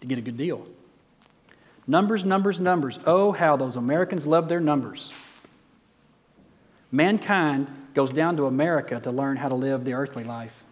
[0.00, 0.66] to get a good deal.
[1.86, 2.98] Numbers, numbers, numbers.
[3.06, 5.12] Oh, how those Americans love their numbers.
[6.90, 10.64] Mankind goes down to America to learn how to live the earthly life,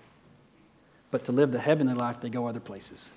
[1.12, 3.08] but to live the heavenly life, they go other places.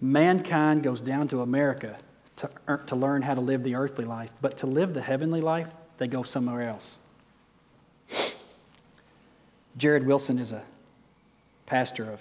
[0.00, 1.96] Mankind goes down to America
[2.36, 2.50] to,
[2.86, 5.68] to learn how to live the earthly life, but to live the heavenly life,
[5.98, 6.98] they go somewhere else.
[9.78, 10.62] Jared Wilson is a
[11.66, 12.20] pastor of,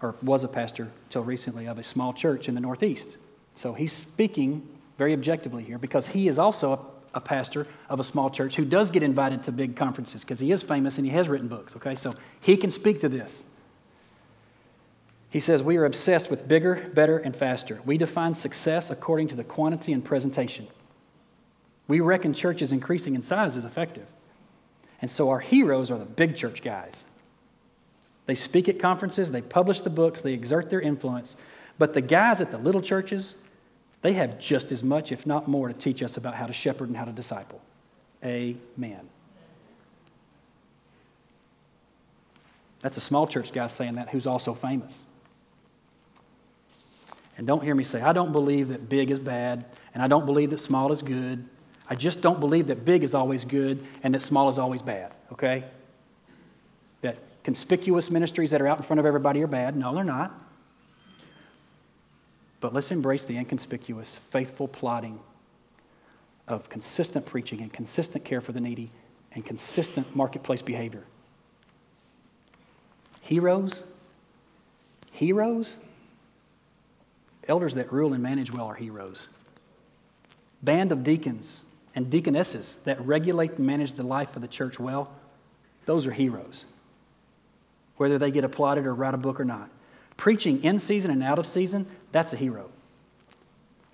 [0.00, 3.16] or was a pastor till recently, of a small church in the Northeast.
[3.54, 4.66] So he's speaking
[4.98, 8.64] very objectively here because he is also a, a pastor of a small church who
[8.64, 11.76] does get invited to big conferences because he is famous and he has written books,
[11.76, 11.94] okay?
[11.94, 13.44] So he can speak to this.
[15.32, 17.80] He says, We are obsessed with bigger, better, and faster.
[17.86, 20.68] We define success according to the quantity and presentation.
[21.88, 24.06] We reckon churches increasing in size is effective.
[25.00, 27.06] And so our heroes are the big church guys.
[28.26, 31.34] They speak at conferences, they publish the books, they exert their influence.
[31.78, 33.34] But the guys at the little churches,
[34.02, 36.88] they have just as much, if not more, to teach us about how to shepherd
[36.88, 37.62] and how to disciple.
[38.22, 39.08] Amen.
[42.82, 45.06] That's a small church guy saying that who's also famous.
[47.36, 49.64] And don't hear me say, I don't believe that big is bad,
[49.94, 51.48] and I don't believe that small is good.
[51.88, 55.14] I just don't believe that big is always good and that small is always bad,
[55.32, 55.64] okay?
[57.02, 59.76] That conspicuous ministries that are out in front of everybody are bad.
[59.76, 60.32] No, they're not.
[62.60, 65.18] But let's embrace the inconspicuous, faithful plotting
[66.46, 68.90] of consistent preaching and consistent care for the needy
[69.34, 71.02] and consistent marketplace behavior.
[73.20, 73.82] Heroes?
[75.10, 75.76] Heroes?
[77.48, 79.28] Elders that rule and manage well are heroes.
[80.62, 81.62] Band of deacons
[81.94, 85.12] and deaconesses that regulate and manage the life of the church well,
[85.84, 86.64] those are heroes,
[87.96, 89.68] whether they get applauded or write a book or not.
[90.16, 92.70] Preaching in season and out of season, that's a hero.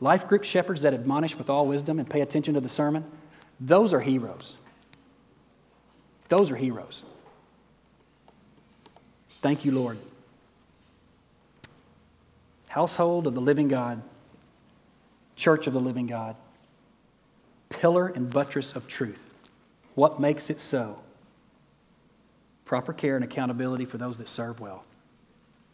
[0.00, 3.04] Life group shepherds that admonish with all wisdom and pay attention to the sermon,
[3.58, 4.56] those are heroes.
[6.28, 7.02] Those are heroes.
[9.40, 9.98] Thank you, Lord.
[12.68, 14.02] Household of the living God,
[15.36, 16.36] church of the living God
[17.68, 19.30] pillar and buttress of truth.
[19.94, 20.98] What makes it so?
[22.64, 24.84] Proper care and accountability for those that serve well.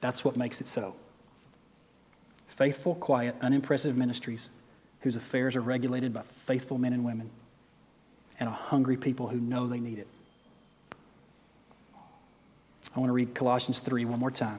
[0.01, 0.95] That's what makes it so.
[2.49, 4.49] Faithful, quiet, unimpressive ministries
[5.01, 7.31] whose affairs are regulated by faithful men and women
[8.39, 10.09] and a hungry people who know they need it.
[12.95, 14.59] I want to read Colossians 3 one more time.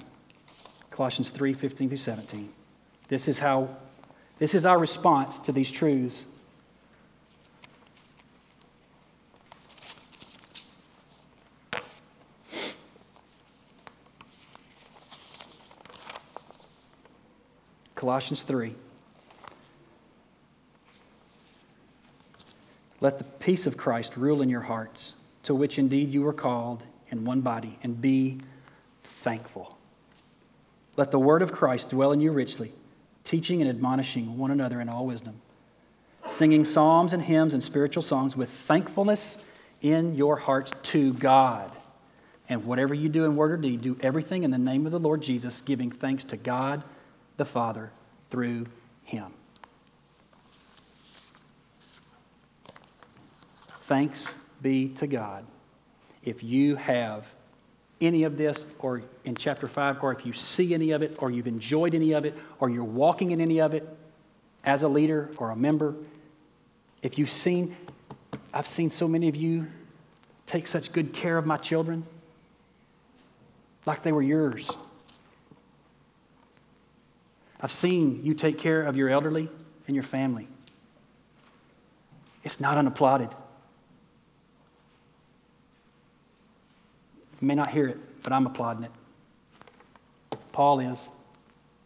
[0.96, 2.50] Colossians 3 15 through 17.
[3.10, 3.68] This is how,
[4.38, 6.24] this is our response to these truths
[17.96, 18.76] Colossians 3.
[23.02, 26.84] Let the peace of Christ rule in your hearts, to which indeed you were called
[27.10, 28.38] in one body, and be
[29.04, 29.76] thankful.
[30.98, 32.74] Let the word of Christ dwell in you richly,
[33.24, 35.42] teaching and admonishing one another in all wisdom,
[36.28, 39.38] singing psalms and hymns and spiritual songs with thankfulness
[39.82, 41.72] in your hearts to God.
[42.48, 45.00] And whatever you do in word or deed, do everything in the name of the
[45.00, 46.84] Lord Jesus, giving thanks to God
[47.38, 47.92] the Father
[48.30, 48.68] through
[49.04, 49.34] him.
[53.84, 55.46] Thanks be to God.
[56.24, 57.32] If you have
[58.02, 61.32] any of this, or in chapter 5, or if you see any of it, or
[61.32, 63.88] you've enjoyed any of it, or you're walking in any of it
[64.64, 65.96] as a leader or a member,
[67.02, 67.76] if you've seen,
[68.54, 69.68] I've seen so many of you
[70.46, 72.06] take such good care of my children.
[73.86, 74.70] like they were yours.
[77.62, 79.50] I've seen you take care of your elderly
[79.88, 80.48] and your family.
[82.44, 83.30] It's not unapplauded.
[87.46, 88.92] You may not hear it, but I'm applauding it.
[90.52, 91.10] Paul is,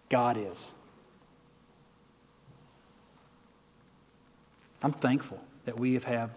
[0.07, 0.71] God is.
[4.81, 6.29] I'm thankful that we have had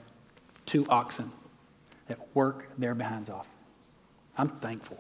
[0.67, 1.31] two oxen
[2.09, 3.47] that work their behinds off.
[4.37, 4.99] I'm thankful.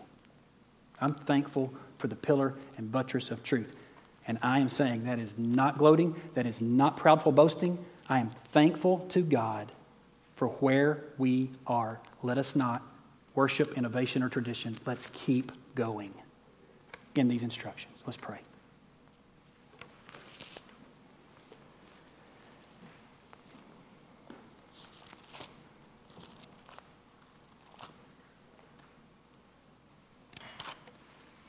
[1.01, 3.75] I'm thankful for the pillar and buttress of truth.
[4.29, 7.77] And I am saying that is not gloating, that is not proudful boasting.
[8.09, 9.73] I am thankful to God
[10.37, 11.99] for where we are.
[12.23, 12.83] Let us not
[13.35, 14.77] worship, innovation, or tradition.
[14.87, 16.13] Let's keep going
[17.15, 18.03] in these instructions.
[18.07, 18.39] Let's pray.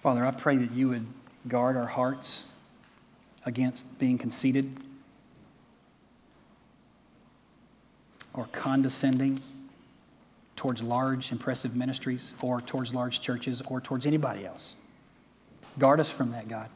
[0.01, 1.07] Father, I pray that you would
[1.47, 2.43] guard our hearts
[3.45, 4.69] against being conceited
[8.33, 9.41] or condescending
[10.55, 14.75] towards large, impressive ministries or towards large churches or towards anybody else.
[15.79, 16.69] Guard us from that, God.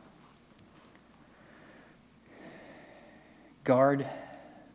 [3.64, 4.06] Guard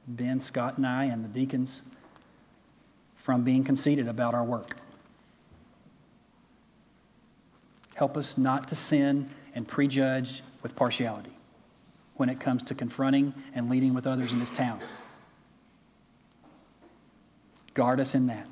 [0.07, 1.83] Ben, Scott, and I, and the deacons
[3.17, 4.77] from being conceited about our work.
[7.95, 11.37] Help us not to sin and prejudge with partiality
[12.17, 14.81] when it comes to confronting and leading with others in this town.
[17.75, 18.47] Guard us in that.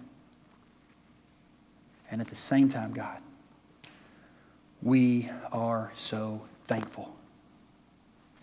[2.10, 3.18] And at the same time, God,
[4.82, 7.14] we are so thankful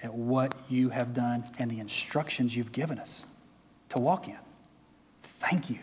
[0.01, 3.25] at what you have done and the instructions you've given us
[3.89, 4.37] to walk in.
[5.23, 5.79] Thank you.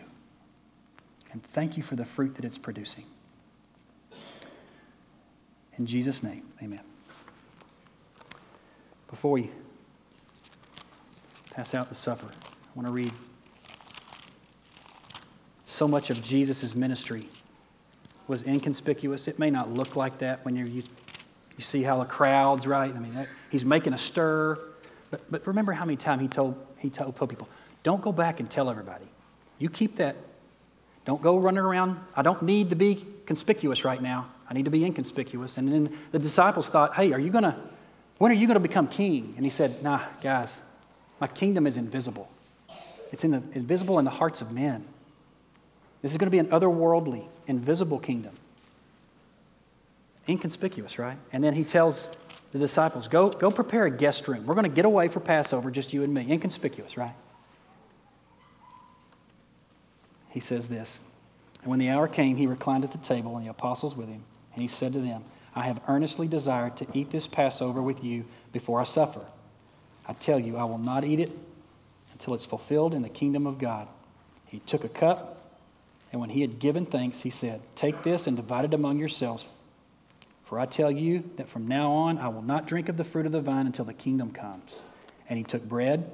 [1.31, 3.05] And thank you for the fruit that it's producing.
[5.77, 6.79] In Jesus' name, amen.
[9.09, 9.51] Before we
[11.51, 13.11] pass out the supper, I want to read
[15.65, 17.27] so much of Jesus' ministry
[18.27, 19.27] was inconspicuous.
[19.27, 20.83] It may not look like that when you, you
[21.59, 22.93] see how the crowd's right.
[22.93, 24.59] I mean, that, he's making a stir.
[25.11, 27.47] But, but remember how many times he told, he told people,
[27.83, 29.05] don't go back and tell everybody.
[29.59, 30.15] You keep that.
[31.05, 31.99] Don't go running around.
[32.15, 34.27] I don't need to be conspicuous right now.
[34.49, 35.57] I need to be inconspicuous.
[35.57, 37.55] And then the disciples thought, hey, are you going to,
[38.17, 39.33] when are you going to become king?
[39.37, 40.59] And he said, nah, guys,
[41.19, 42.29] my kingdom is invisible.
[43.11, 44.83] It's in the, invisible in the hearts of men.
[46.01, 48.33] This is going to be an otherworldly, invisible kingdom.
[50.27, 51.17] Inconspicuous, right?
[51.31, 52.09] And then he tells
[52.51, 54.45] the disciples, go, go prepare a guest room.
[54.45, 56.25] We're going to get away for Passover, just you and me.
[56.29, 57.13] Inconspicuous, right?
[60.29, 60.99] He says this.
[61.61, 64.23] And when the hour came, he reclined at the table, and the apostles with him.
[64.53, 65.23] And he said to them,
[65.55, 69.21] I have earnestly desired to eat this Passover with you before I suffer.
[70.07, 71.31] I tell you, I will not eat it
[72.13, 73.87] until it's fulfilled in the kingdom of God.
[74.45, 75.34] He took a cup,
[76.11, 79.45] and when he had given thanks, he said, Take this and divide it among yourselves.
[80.45, 83.25] For I tell you that from now on I will not drink of the fruit
[83.25, 84.81] of the vine until the kingdom comes.
[85.27, 86.11] And he took bread,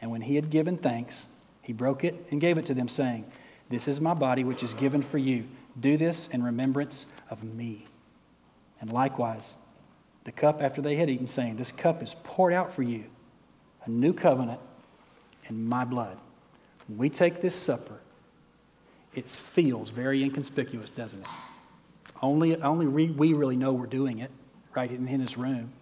[0.00, 1.26] and when he had given thanks,
[1.62, 3.24] he broke it and gave it to them, saying,
[3.68, 5.44] This is my body, which is given for you.
[5.78, 7.86] Do this in remembrance of me.
[8.80, 9.54] And likewise,
[10.24, 13.04] the cup after they had eaten, saying, This cup is poured out for you,
[13.84, 14.60] a new covenant
[15.48, 16.16] in my blood.
[16.86, 18.00] When we take this supper,
[19.14, 21.26] it feels very inconspicuous, doesn't it?
[22.22, 24.30] Only, only we really know we're doing it,
[24.74, 25.72] right in, in this room.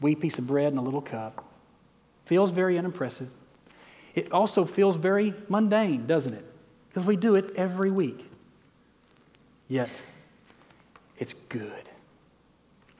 [0.00, 1.44] Wee piece of bread and a little cup.
[2.24, 3.28] Feels very unimpressive.
[4.14, 6.44] It also feels very mundane, doesn't it?
[6.88, 8.28] Because we do it every week.
[9.68, 9.90] Yet,
[11.18, 11.88] it's good.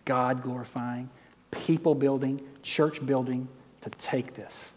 [0.05, 1.11] God glorifying,
[1.51, 3.49] people building, church building
[3.81, 4.73] to take this.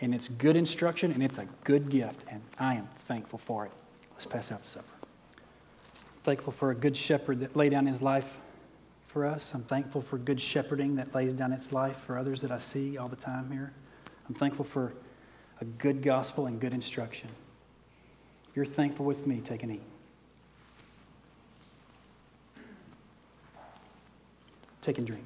[0.00, 3.72] And it's good instruction and it's a good gift, and I am thankful for it.
[4.14, 4.86] Let's pass out the supper.
[6.22, 8.38] thankful for a good shepherd that laid down his life
[9.08, 9.54] for us.
[9.54, 12.96] I'm thankful for good shepherding that lays down its life for others that I see
[12.96, 13.72] all the time here.
[14.28, 14.92] I'm thankful for
[15.60, 17.28] a good gospel and good instruction.
[18.48, 19.82] If you're thankful with me, take and eat.
[24.82, 25.24] Take and drink.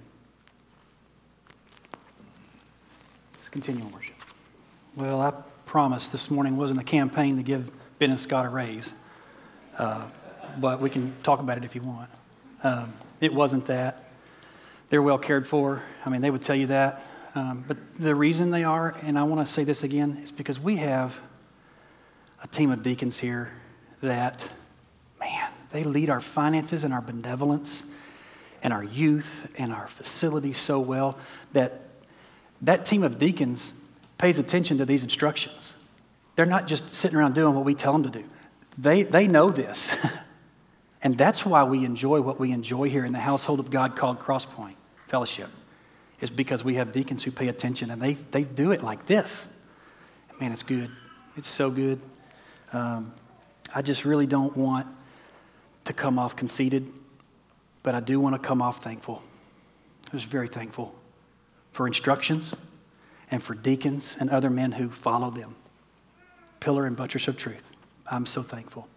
[3.36, 4.14] Let's continue in worship.
[4.96, 5.32] Well, I
[5.64, 8.92] promised this morning wasn't a campaign to give Ben and Scott a raise,
[9.76, 10.06] uh,
[10.58, 12.10] but we can talk about it if you want.
[12.62, 14.04] Um, it wasn't that.
[14.90, 15.82] They're well cared for.
[16.04, 17.04] I mean, they would tell you that.
[17.34, 20.58] Um, but the reason they are, and I want to say this again, is because
[20.58, 21.20] we have
[22.42, 23.50] a team of deacons here
[24.00, 24.48] that,
[25.20, 27.82] man, They lead our finances and our benevolence
[28.62, 31.18] and our youth and our facilities so well
[31.52, 31.82] that
[32.62, 33.72] that team of deacons
[34.16, 35.74] pays attention to these instructions.
[36.38, 38.24] They're not just sitting around doing what we tell them to do.
[38.78, 39.90] They, they know this.
[41.02, 44.20] and that's why we enjoy what we enjoy here in the household of God called
[44.20, 44.76] Crosspoint
[45.08, 45.50] Fellowship,
[46.20, 49.48] is because we have deacons who pay attention and they, they do it like this.
[50.40, 50.92] Man, it's good.
[51.36, 51.98] It's so good.
[52.72, 53.12] Um,
[53.74, 54.86] I just really don't want
[55.86, 56.88] to come off conceited,
[57.82, 59.24] but I do want to come off thankful.
[60.06, 60.94] I was very thankful
[61.72, 62.54] for instructions
[63.28, 65.56] and for deacons and other men who follow them.
[66.60, 67.72] Pillar and buttress of truth.
[68.10, 68.88] I'm so thankful.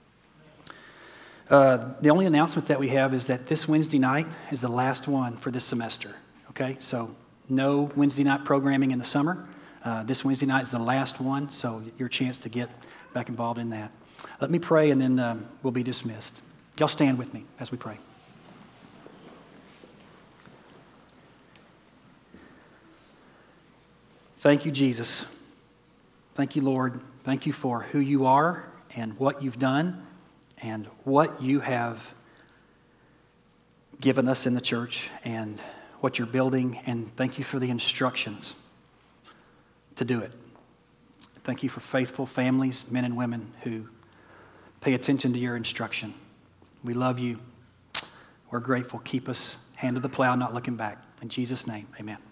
[1.49, 5.07] Uh, the only announcement that we have is that this Wednesday night is the last
[5.07, 6.15] one for this semester.
[6.51, 7.13] Okay, so
[7.49, 9.47] no Wednesday night programming in the summer.
[9.83, 12.69] Uh, this Wednesday night is the last one, so your chance to get
[13.13, 13.91] back involved in that.
[14.39, 16.41] Let me pray and then um, we'll be dismissed.
[16.79, 17.97] Y'all stand with me as we pray.
[24.39, 25.25] Thank you, Jesus.
[26.33, 26.99] Thank you, Lord.
[27.23, 30.05] Thank you for who you are and what you've done
[30.61, 32.13] and what you have
[33.99, 35.59] given us in the church and
[35.99, 36.79] what you're building.
[36.85, 38.53] And thank you for the instructions
[39.97, 40.31] to do it.
[41.43, 43.87] Thank you for faithful families, men and women who
[44.79, 46.13] pay attention to your instruction.
[46.83, 47.39] We love you.
[48.51, 48.99] We're grateful.
[48.99, 50.97] Keep us hand to the plow, not looking back.
[51.21, 52.30] In Jesus' name, amen.